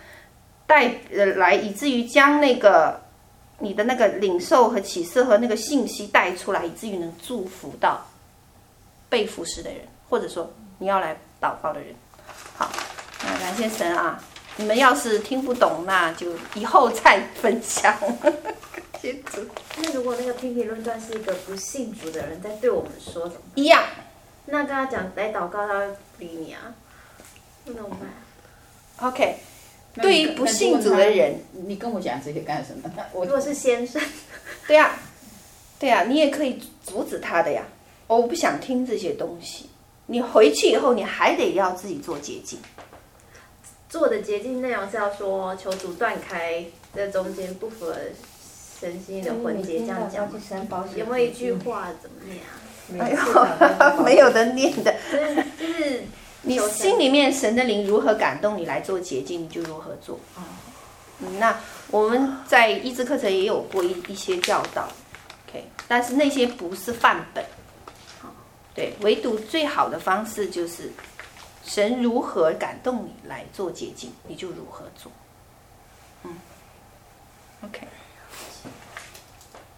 [0.74, 3.00] 带呃来，以至于将那个
[3.60, 8.04] 你的那个领受和启示和那个信息带出来，以至于能祝福到
[9.08, 11.94] 被服侍的人，或者说你要来祷告的人。
[12.58, 12.72] 好，
[13.24, 14.20] 那感谢神啊！
[14.56, 17.96] 你们要是听不懂，那就以后再分享。
[18.00, 18.34] 感
[19.00, 19.48] 谢主。
[19.78, 23.42] 那如果那个批评论断是一个不信主的人在对我们说什么？
[23.54, 23.84] 一样。
[24.48, 26.74] 那跟他讲来祷告，他会理你啊？
[27.66, 29.38] 那怎么办？OK。
[30.02, 31.36] 对于不信主的人，
[31.68, 32.90] 你跟我讲这些干什么？
[33.14, 34.02] 我如果是先生，
[34.68, 35.00] 对呀、啊，
[35.78, 37.64] 对呀、啊，你也可以阻止他的呀。
[38.08, 39.70] 我不想听这些东西。
[40.08, 42.60] 你回去以后，你还得要自己做洁净。
[43.88, 47.96] 做的洁净内容是要说求主断开这中间不符合
[48.80, 50.28] 神心意的婚结，这样讲。
[50.96, 52.58] 有没有一句话怎么念啊？
[52.90, 54.94] 没有，没有的念的。
[55.60, 56.02] 就是。
[56.44, 60.20] 你心里面神的灵如何感动你来做洁净，你就如何做。
[61.20, 61.58] 嗯，那
[61.90, 64.88] 我们在医治课程也有过一一些教导
[65.48, 67.44] ，OK，但是那些不是范本。
[68.76, 70.92] 对，唯独最好的方式就是
[71.64, 75.12] 神如何感动你来做洁净，你就如何做。
[76.24, 76.38] 嗯
[77.64, 77.88] ，OK。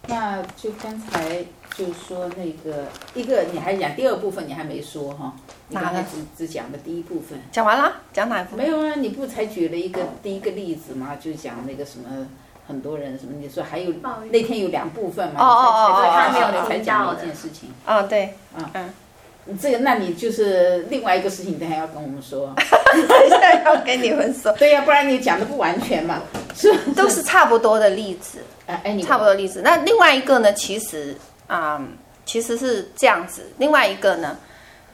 [0.08, 1.44] 那就刚才
[1.76, 5.34] 就是说那个一个你还讲第二部分你还没说哈，
[5.68, 7.38] 你刚才只只讲了第一部分。
[7.52, 8.64] 讲完了，讲哪一部分？
[8.64, 11.16] 没有啊，你不才举了一个第一个例子嘛？
[11.16, 12.26] 就讲那个什么
[12.66, 13.92] 很多人什么，你说还有
[14.30, 15.40] 那天有两部分嘛？
[15.40, 17.68] 哦哦哦哦，他没有才讲一件事情。
[17.84, 18.90] 啊，对，嗯嗯。
[19.60, 22.52] 这个，那你就是另外一个事情，等下要跟我们说。
[22.56, 24.50] 等一下要跟你们说。
[24.54, 26.20] 对呀、啊，不然你讲的不完全嘛，
[26.52, 28.38] 是，都是差不多的例子。
[28.66, 29.60] 哎哎，你差不多例子。
[29.62, 30.52] 那另外一个呢？
[30.52, 31.80] 其实啊、啊，
[32.24, 33.52] 其实是这样子。
[33.58, 34.36] 另外一个呢，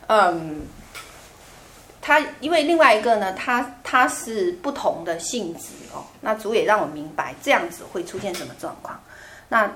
[0.07, 0.67] 嗯，
[2.01, 6.05] 他因为另外一个呢，他他是不同的性质哦。
[6.21, 9.01] 那主也让我明白这样子会出现什么状况。
[9.49, 9.71] 那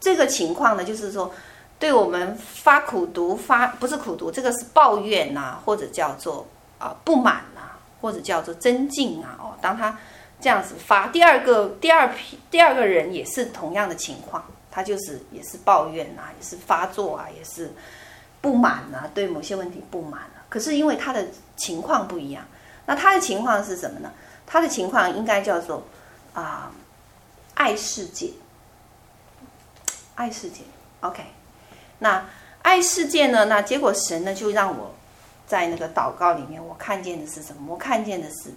[0.00, 1.32] 这个情况呢，就是说。
[1.80, 6.46] 对我们发苦毒发不是苦毒，这个是抱怨呐、或者叫做
[6.78, 7.62] 啊、不满呐、
[8.02, 9.38] 或者叫做增进啊。
[9.40, 9.98] 哦，当他
[10.42, 17.72] 这样子发，第二个第二批第二个人也是同样的情况，他就是也是抱怨呐、啊，也是发作啊，也是
[18.40, 20.44] 不满啊，对某些问题不满啊。
[20.48, 22.44] 可是因为他的情况不一样，
[22.86, 24.12] 那他的情况是什么呢？
[24.46, 25.84] 他的情况应该叫做
[26.34, 26.72] 啊、呃、
[27.54, 28.32] 爱世界，
[30.14, 30.62] 爱世界
[31.00, 31.24] ，OK。
[32.00, 32.24] 那
[32.62, 33.44] 爱世界呢？
[33.44, 34.94] 那结果神呢就让我
[35.46, 37.72] 在那个祷告里面，我看见的是什么？
[37.72, 38.52] 我看见的是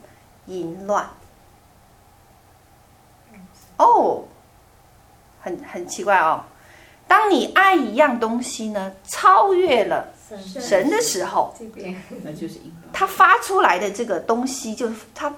[0.48, 1.08] 淫乱。
[3.78, 4.24] 哦，
[5.44, 6.44] 很很奇怪哦。
[7.08, 10.08] 当你爱一样东西呢，超越了
[10.60, 12.56] 神的时候，这边那就是。
[12.92, 15.32] 他发出来的这个东西，就他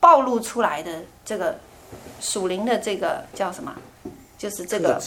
[0.00, 1.56] 暴露出来的这个
[2.20, 3.72] 属灵的这个叫什么？
[4.38, 5.00] 就是这个。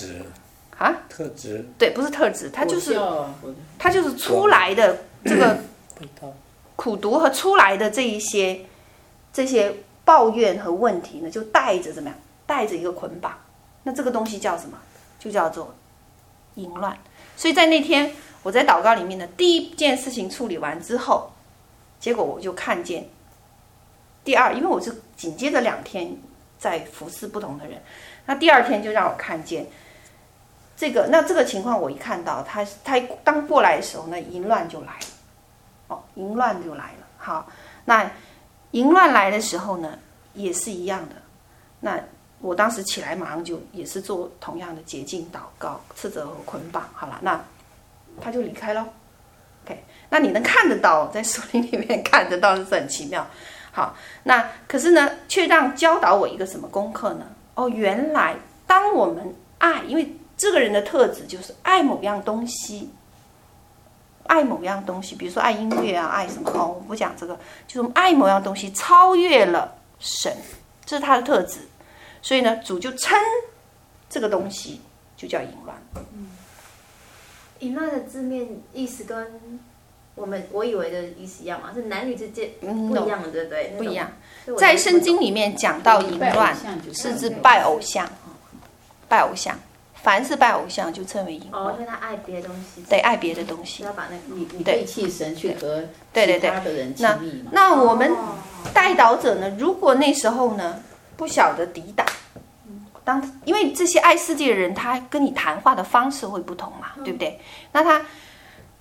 [0.78, 3.00] 啊，特质对，不是特质，它就是
[3.78, 5.58] 它就是出来的这个
[6.76, 8.60] 苦读和出来的这一些
[9.32, 9.74] 这些
[10.04, 12.18] 抱怨和问题呢，就带着怎么样？
[12.46, 13.34] 带着一个捆绑。
[13.84, 14.78] 那这个东西叫什么？
[15.20, 15.74] 就叫做
[16.56, 16.98] 淫乱。
[17.36, 18.12] 所以在那天
[18.42, 21.32] 我在祷告里面的第一件事情处理完之后，
[22.00, 23.08] 结果我就看见
[24.24, 26.16] 第二，因为我是紧接着两天
[26.58, 27.82] 在服侍不同的人，
[28.26, 29.66] 那第二天就让我看见。
[30.76, 35.08] 这个那这个情况，我一看到他他当过来的时候，那淫乱就来了，
[35.88, 37.08] 哦，淫乱就来了。
[37.18, 37.48] 好，
[37.86, 38.12] 那
[38.72, 40.00] 淫乱来的时候呢，
[40.34, 41.16] 也是一样的。
[41.80, 42.04] 那
[42.44, 46.84] 我当时起来，马上就也是做同样的洁净祷告、斥责和捆绑。
[46.94, 47.42] 好了，那
[48.20, 48.86] 他就离开了。
[49.64, 53.26] OK，那你能看得到，在树林里面看得到，是很奇妙。
[53.72, 57.26] 好，那可是呢，却让教导我一个什么功课呢？
[57.56, 58.36] 哦，原来
[58.68, 62.92] 当我们爱，因为这个人的特质就是爱某样东西，
[64.28, 66.76] 爱某样东西，比如说爱音乐啊，爱什么哦？
[66.76, 70.36] 我不讲这个，就是爱某样东西超越了神，
[70.86, 71.60] 这是他的特质。
[72.24, 73.16] 所以呢，主就称
[74.10, 74.82] 这个东西
[75.16, 75.78] 就叫淫乱。
[76.16, 76.32] 嗯，
[77.60, 79.28] 淫乱的字面意思跟
[80.16, 81.72] 我们我以为的意思一样吗？
[81.76, 83.74] 是男女之间不一样的，对不对？
[83.78, 84.12] 不一样。
[84.58, 86.56] 在圣经里面讲到淫乱，
[86.94, 88.10] 是指拜偶像，
[89.10, 89.60] 拜偶像。
[89.96, 91.64] 凡是拜偶像，就称为淫乱。
[91.64, 92.84] 哦，因为他爱别的东西。
[92.90, 93.84] 对，爱别的东西。
[93.84, 97.44] 要把那个你你背弃神去和其他的人亲密。
[97.52, 98.14] 那那我们
[98.74, 99.50] 代祷者呢？
[99.58, 100.84] 如果那时候呢
[101.16, 102.06] 不晓得抵挡，
[103.04, 107.40] 当因为这些爱世界的人，他跟你谈话的方式会不同嘛，对不对？
[107.72, 108.06] 那他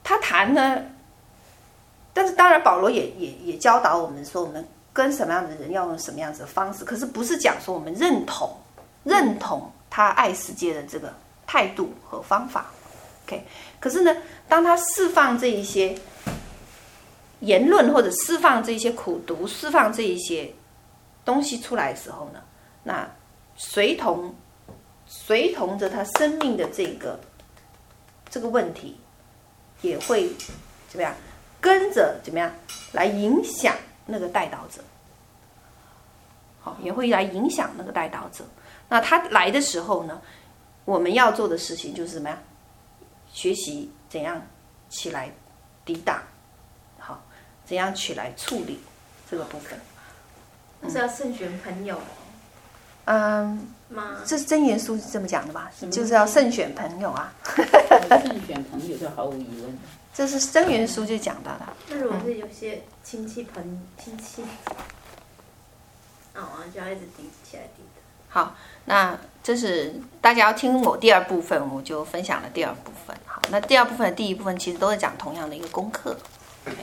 [0.02, 0.82] 他谈呢？
[2.12, 6.84] 但是当然，保罗也也也教导我们说，我们跟什么样的人要用什么样子的方式。
[6.84, 8.56] 可是不是讲说我们认同
[9.04, 9.70] 认同。
[9.94, 11.12] 他爱世界的这个
[11.46, 12.64] 态度和方法
[13.26, 13.46] ，OK。
[13.78, 14.16] 可是呢，
[14.48, 15.94] 当他释放这一些
[17.40, 20.50] 言论，或者释放这一些苦读，释放这一些
[21.24, 22.42] 东西出来的时候呢，
[22.82, 23.08] 那
[23.56, 24.34] 随同
[25.06, 27.20] 随同着他生命的这个
[28.30, 28.98] 这个问题，
[29.82, 30.30] 也会
[30.88, 31.14] 怎么样？
[31.60, 32.52] 跟着怎么样
[32.92, 34.82] 来影响那个带导者？
[36.60, 38.44] 好，也会来影响那个带导者。
[38.88, 40.20] 那他来的时候呢，
[40.84, 42.38] 我们要做的事情就是什么呀？
[43.32, 44.40] 学习怎样
[44.88, 45.32] 起来
[45.84, 46.22] 抵挡，
[46.98, 47.22] 好，
[47.64, 48.80] 怎样起来处理
[49.30, 49.78] 这个部分。
[50.82, 51.98] 那是要慎选朋友。
[53.06, 54.18] 嗯，吗？
[54.26, 55.70] 这是真言书是这么讲的吧？
[55.90, 57.32] 就是要慎选朋友啊。
[58.08, 59.78] 慎选朋友就毫无疑问。
[60.12, 61.66] 这是真言书就讲到的。
[61.88, 64.42] 那如果是有些亲戚朋亲戚，
[66.34, 68.02] 啊，就要一直抵起来抵的。
[68.28, 68.54] 好。
[68.84, 73.16] 那这是大家要听我第二部分，我就分享了第二部分。
[73.24, 76.16] 好，那第二部分的第一部分其实都是讲同样的一个功课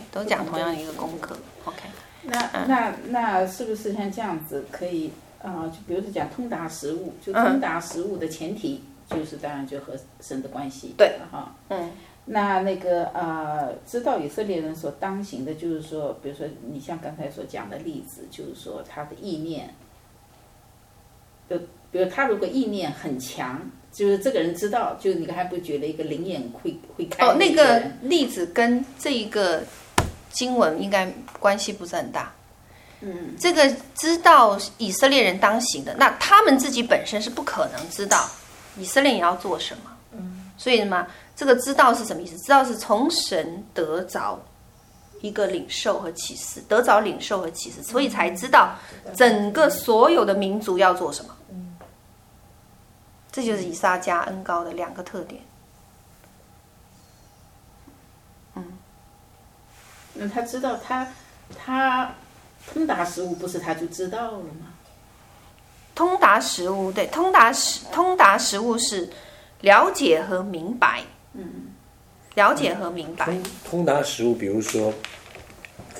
[0.09, 1.37] 都讲同样的一个功课。
[1.65, 1.81] OK，
[2.29, 5.11] 那那那是不是像这样子可以
[5.41, 5.69] 啊、呃？
[5.69, 10.93] 就比如说讲通达实物，就通达实物的前提就是当然就和神的关系。
[10.97, 11.91] 对，哈，嗯，
[12.25, 19.73] 那那个啊，知道以色列人所当行的，就是说，比如说你像刚才所讲的例子，就是说他的意念，
[21.49, 21.57] 就
[21.91, 23.59] 比如他如果意念很强，
[23.91, 27.25] 就是这个人知道，就你还不觉得一个灵眼会会开？
[27.25, 29.63] 哦，那个例子跟这一个
[30.31, 32.31] 经文应该关系不是很大。
[33.01, 38.29] 嗯，这个知道以色列人当行的，那他们自己本身是不可能知道
[38.77, 39.83] 以色列人要做什么。
[40.11, 41.07] 嗯，所以什么？
[41.35, 42.37] 这个知道是什么意思？
[42.39, 44.37] 知道是从神得着
[45.21, 48.75] 一个领受和启示，得着领受和启示，所以才知道
[49.15, 51.33] 整个所有的民族要做什么。
[51.49, 51.77] 嗯，
[53.31, 55.41] 这就是以撒加恩高的两个特点。
[58.55, 58.65] 嗯，
[60.19, 61.07] 那他知道他
[61.57, 62.13] 他。
[62.73, 64.73] 通达实务不是他就知道了吗？
[65.95, 69.09] 通达实务对，通达实通达实务是
[69.61, 71.01] 了解和明白，
[71.33, 71.47] 嗯，
[72.35, 73.25] 了解和明白。
[73.25, 74.93] 通通达实务，比如说，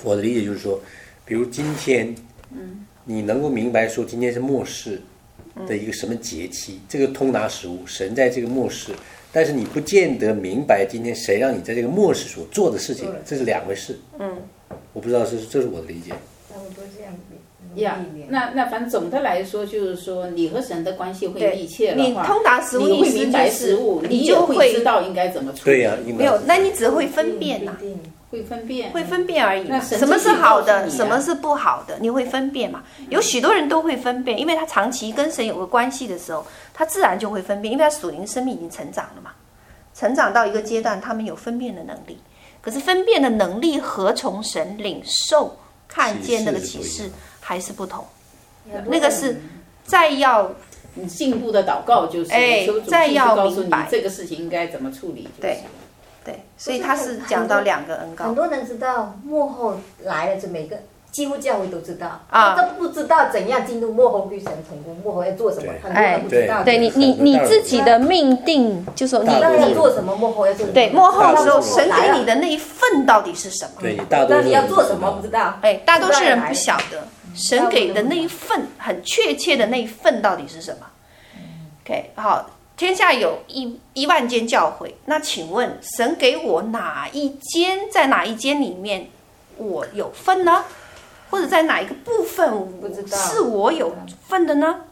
[0.04, 0.78] 我的理解就是说，
[1.24, 2.14] 比如今天，
[2.52, 5.00] 嗯，你能够明白说今天是末世
[5.66, 8.92] 的一个什么节气，嗯、这个通达实务，神在这个末世，
[9.32, 13.98] 但是你不见得明白今天谁让你在这个末世所做的事情，这是两回事。
[14.18, 14.36] 嗯，
[14.92, 16.12] 我不知道是这是我的理解。
[17.76, 25.64] 呀，yeah, 那那反正总的来说，就是说你和神的关系会密切的话，你通达食物，你会明白食物，你就会知道应该怎么处理。
[25.64, 27.78] 对呀、啊，没有，那你只会分辨呐、啊，
[28.30, 29.66] 会分辨，会分辨而已。
[29.80, 32.82] 什么是好的，什么是不好的，你会分辨嘛？
[33.08, 39.32] 有许多人都会分辨，因为他长期跟神有个关系的时候，他自然就会分辨，因为他属灵生命已经成长了嘛，
[39.94, 42.18] 成长到一个阶段，他们有分辨的能力。
[42.60, 45.56] 可是分辨的能力和从神领受
[45.88, 47.10] 看见那个启示
[47.40, 48.04] 还是不同。
[48.84, 49.40] 那个是
[49.82, 50.52] 再要
[50.94, 55.26] 你进一步的祷告，就是哎，再要明白这个事情应该怎么处理。
[55.40, 55.62] 对，
[56.24, 58.26] 对，所以他是讲到两个恩膏。
[58.26, 60.76] 很多人知道幕后来了，就每个
[61.10, 66.62] 几乎教会都知道啊，都不知道怎样进入幕后与神成功，幕后要做什么，很多人不知道。
[66.62, 70.72] 对你，你你自己的命定，就说你要做什么，幕后要做什么。
[70.74, 73.80] 对，幕后的时候，神给你的那一份到底是什么？
[73.80, 75.58] 对，那你要做什么不知道。
[75.62, 77.02] 哎，大多数人不晓得。
[77.32, 80.86] 神给的那一份很确切的那一份到底是什么
[81.84, 82.44] ？OK，好，
[82.80, 89.10] 天下有一一万间教会，那请问神给我哪一间，在哪一间里面
[89.58, 90.64] 我有份呢？
[91.28, 92.50] 或者在哪一个部分
[93.06, 93.94] 是我有
[94.26, 94.86] 份的呢？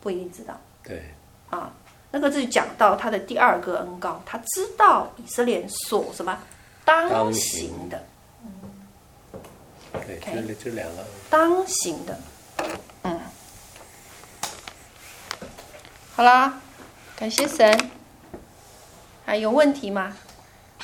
[0.00, 0.60] 不一定知道。
[0.82, 1.14] 对，
[1.50, 1.72] 啊，
[2.10, 6.36] 那个就讲到他的第二个恩膏，他知道以色列所什么
[6.84, 8.04] 当行的。
[9.92, 12.18] 对，这这两个当行的，
[13.02, 13.20] 嗯，
[16.16, 16.60] 好啦，
[17.20, 17.78] 感谢神。
[19.26, 20.16] 还有问题吗？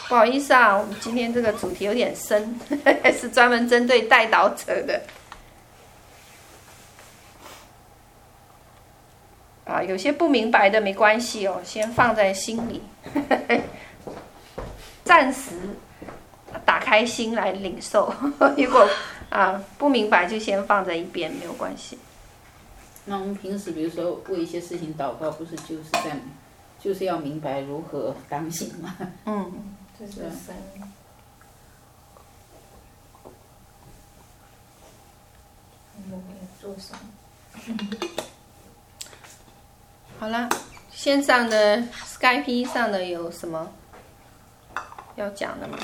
[0.06, 2.60] 不好意思啊，我们今天这个主题有点深，
[3.18, 5.02] 是专门针对代导者的。
[9.64, 12.82] 啊，有些不明白的没关系哦，先放在心里，
[15.04, 15.52] 暂时。
[16.64, 18.12] 打开心来领受，
[18.56, 18.88] 如果
[19.28, 21.98] 啊不明白，就先放在一边，没有关系。
[23.08, 26.18] 那我们平时比如说为一些事情祷告，不是就是在，
[26.80, 28.96] 就是要明白如何当心吗？
[29.24, 29.52] 嗯，
[29.98, 30.56] 这是三。
[36.10, 36.98] 我们要做什么？
[40.18, 40.48] 好了，
[40.90, 43.72] 线上的 Skype 上的有什么
[45.14, 45.78] 要讲的吗？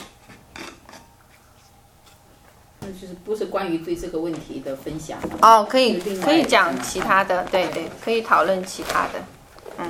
[3.00, 9.86] 就是不是关于对这个问题的分享哦，可以可以讲其他的，对对，可以讨论其他的。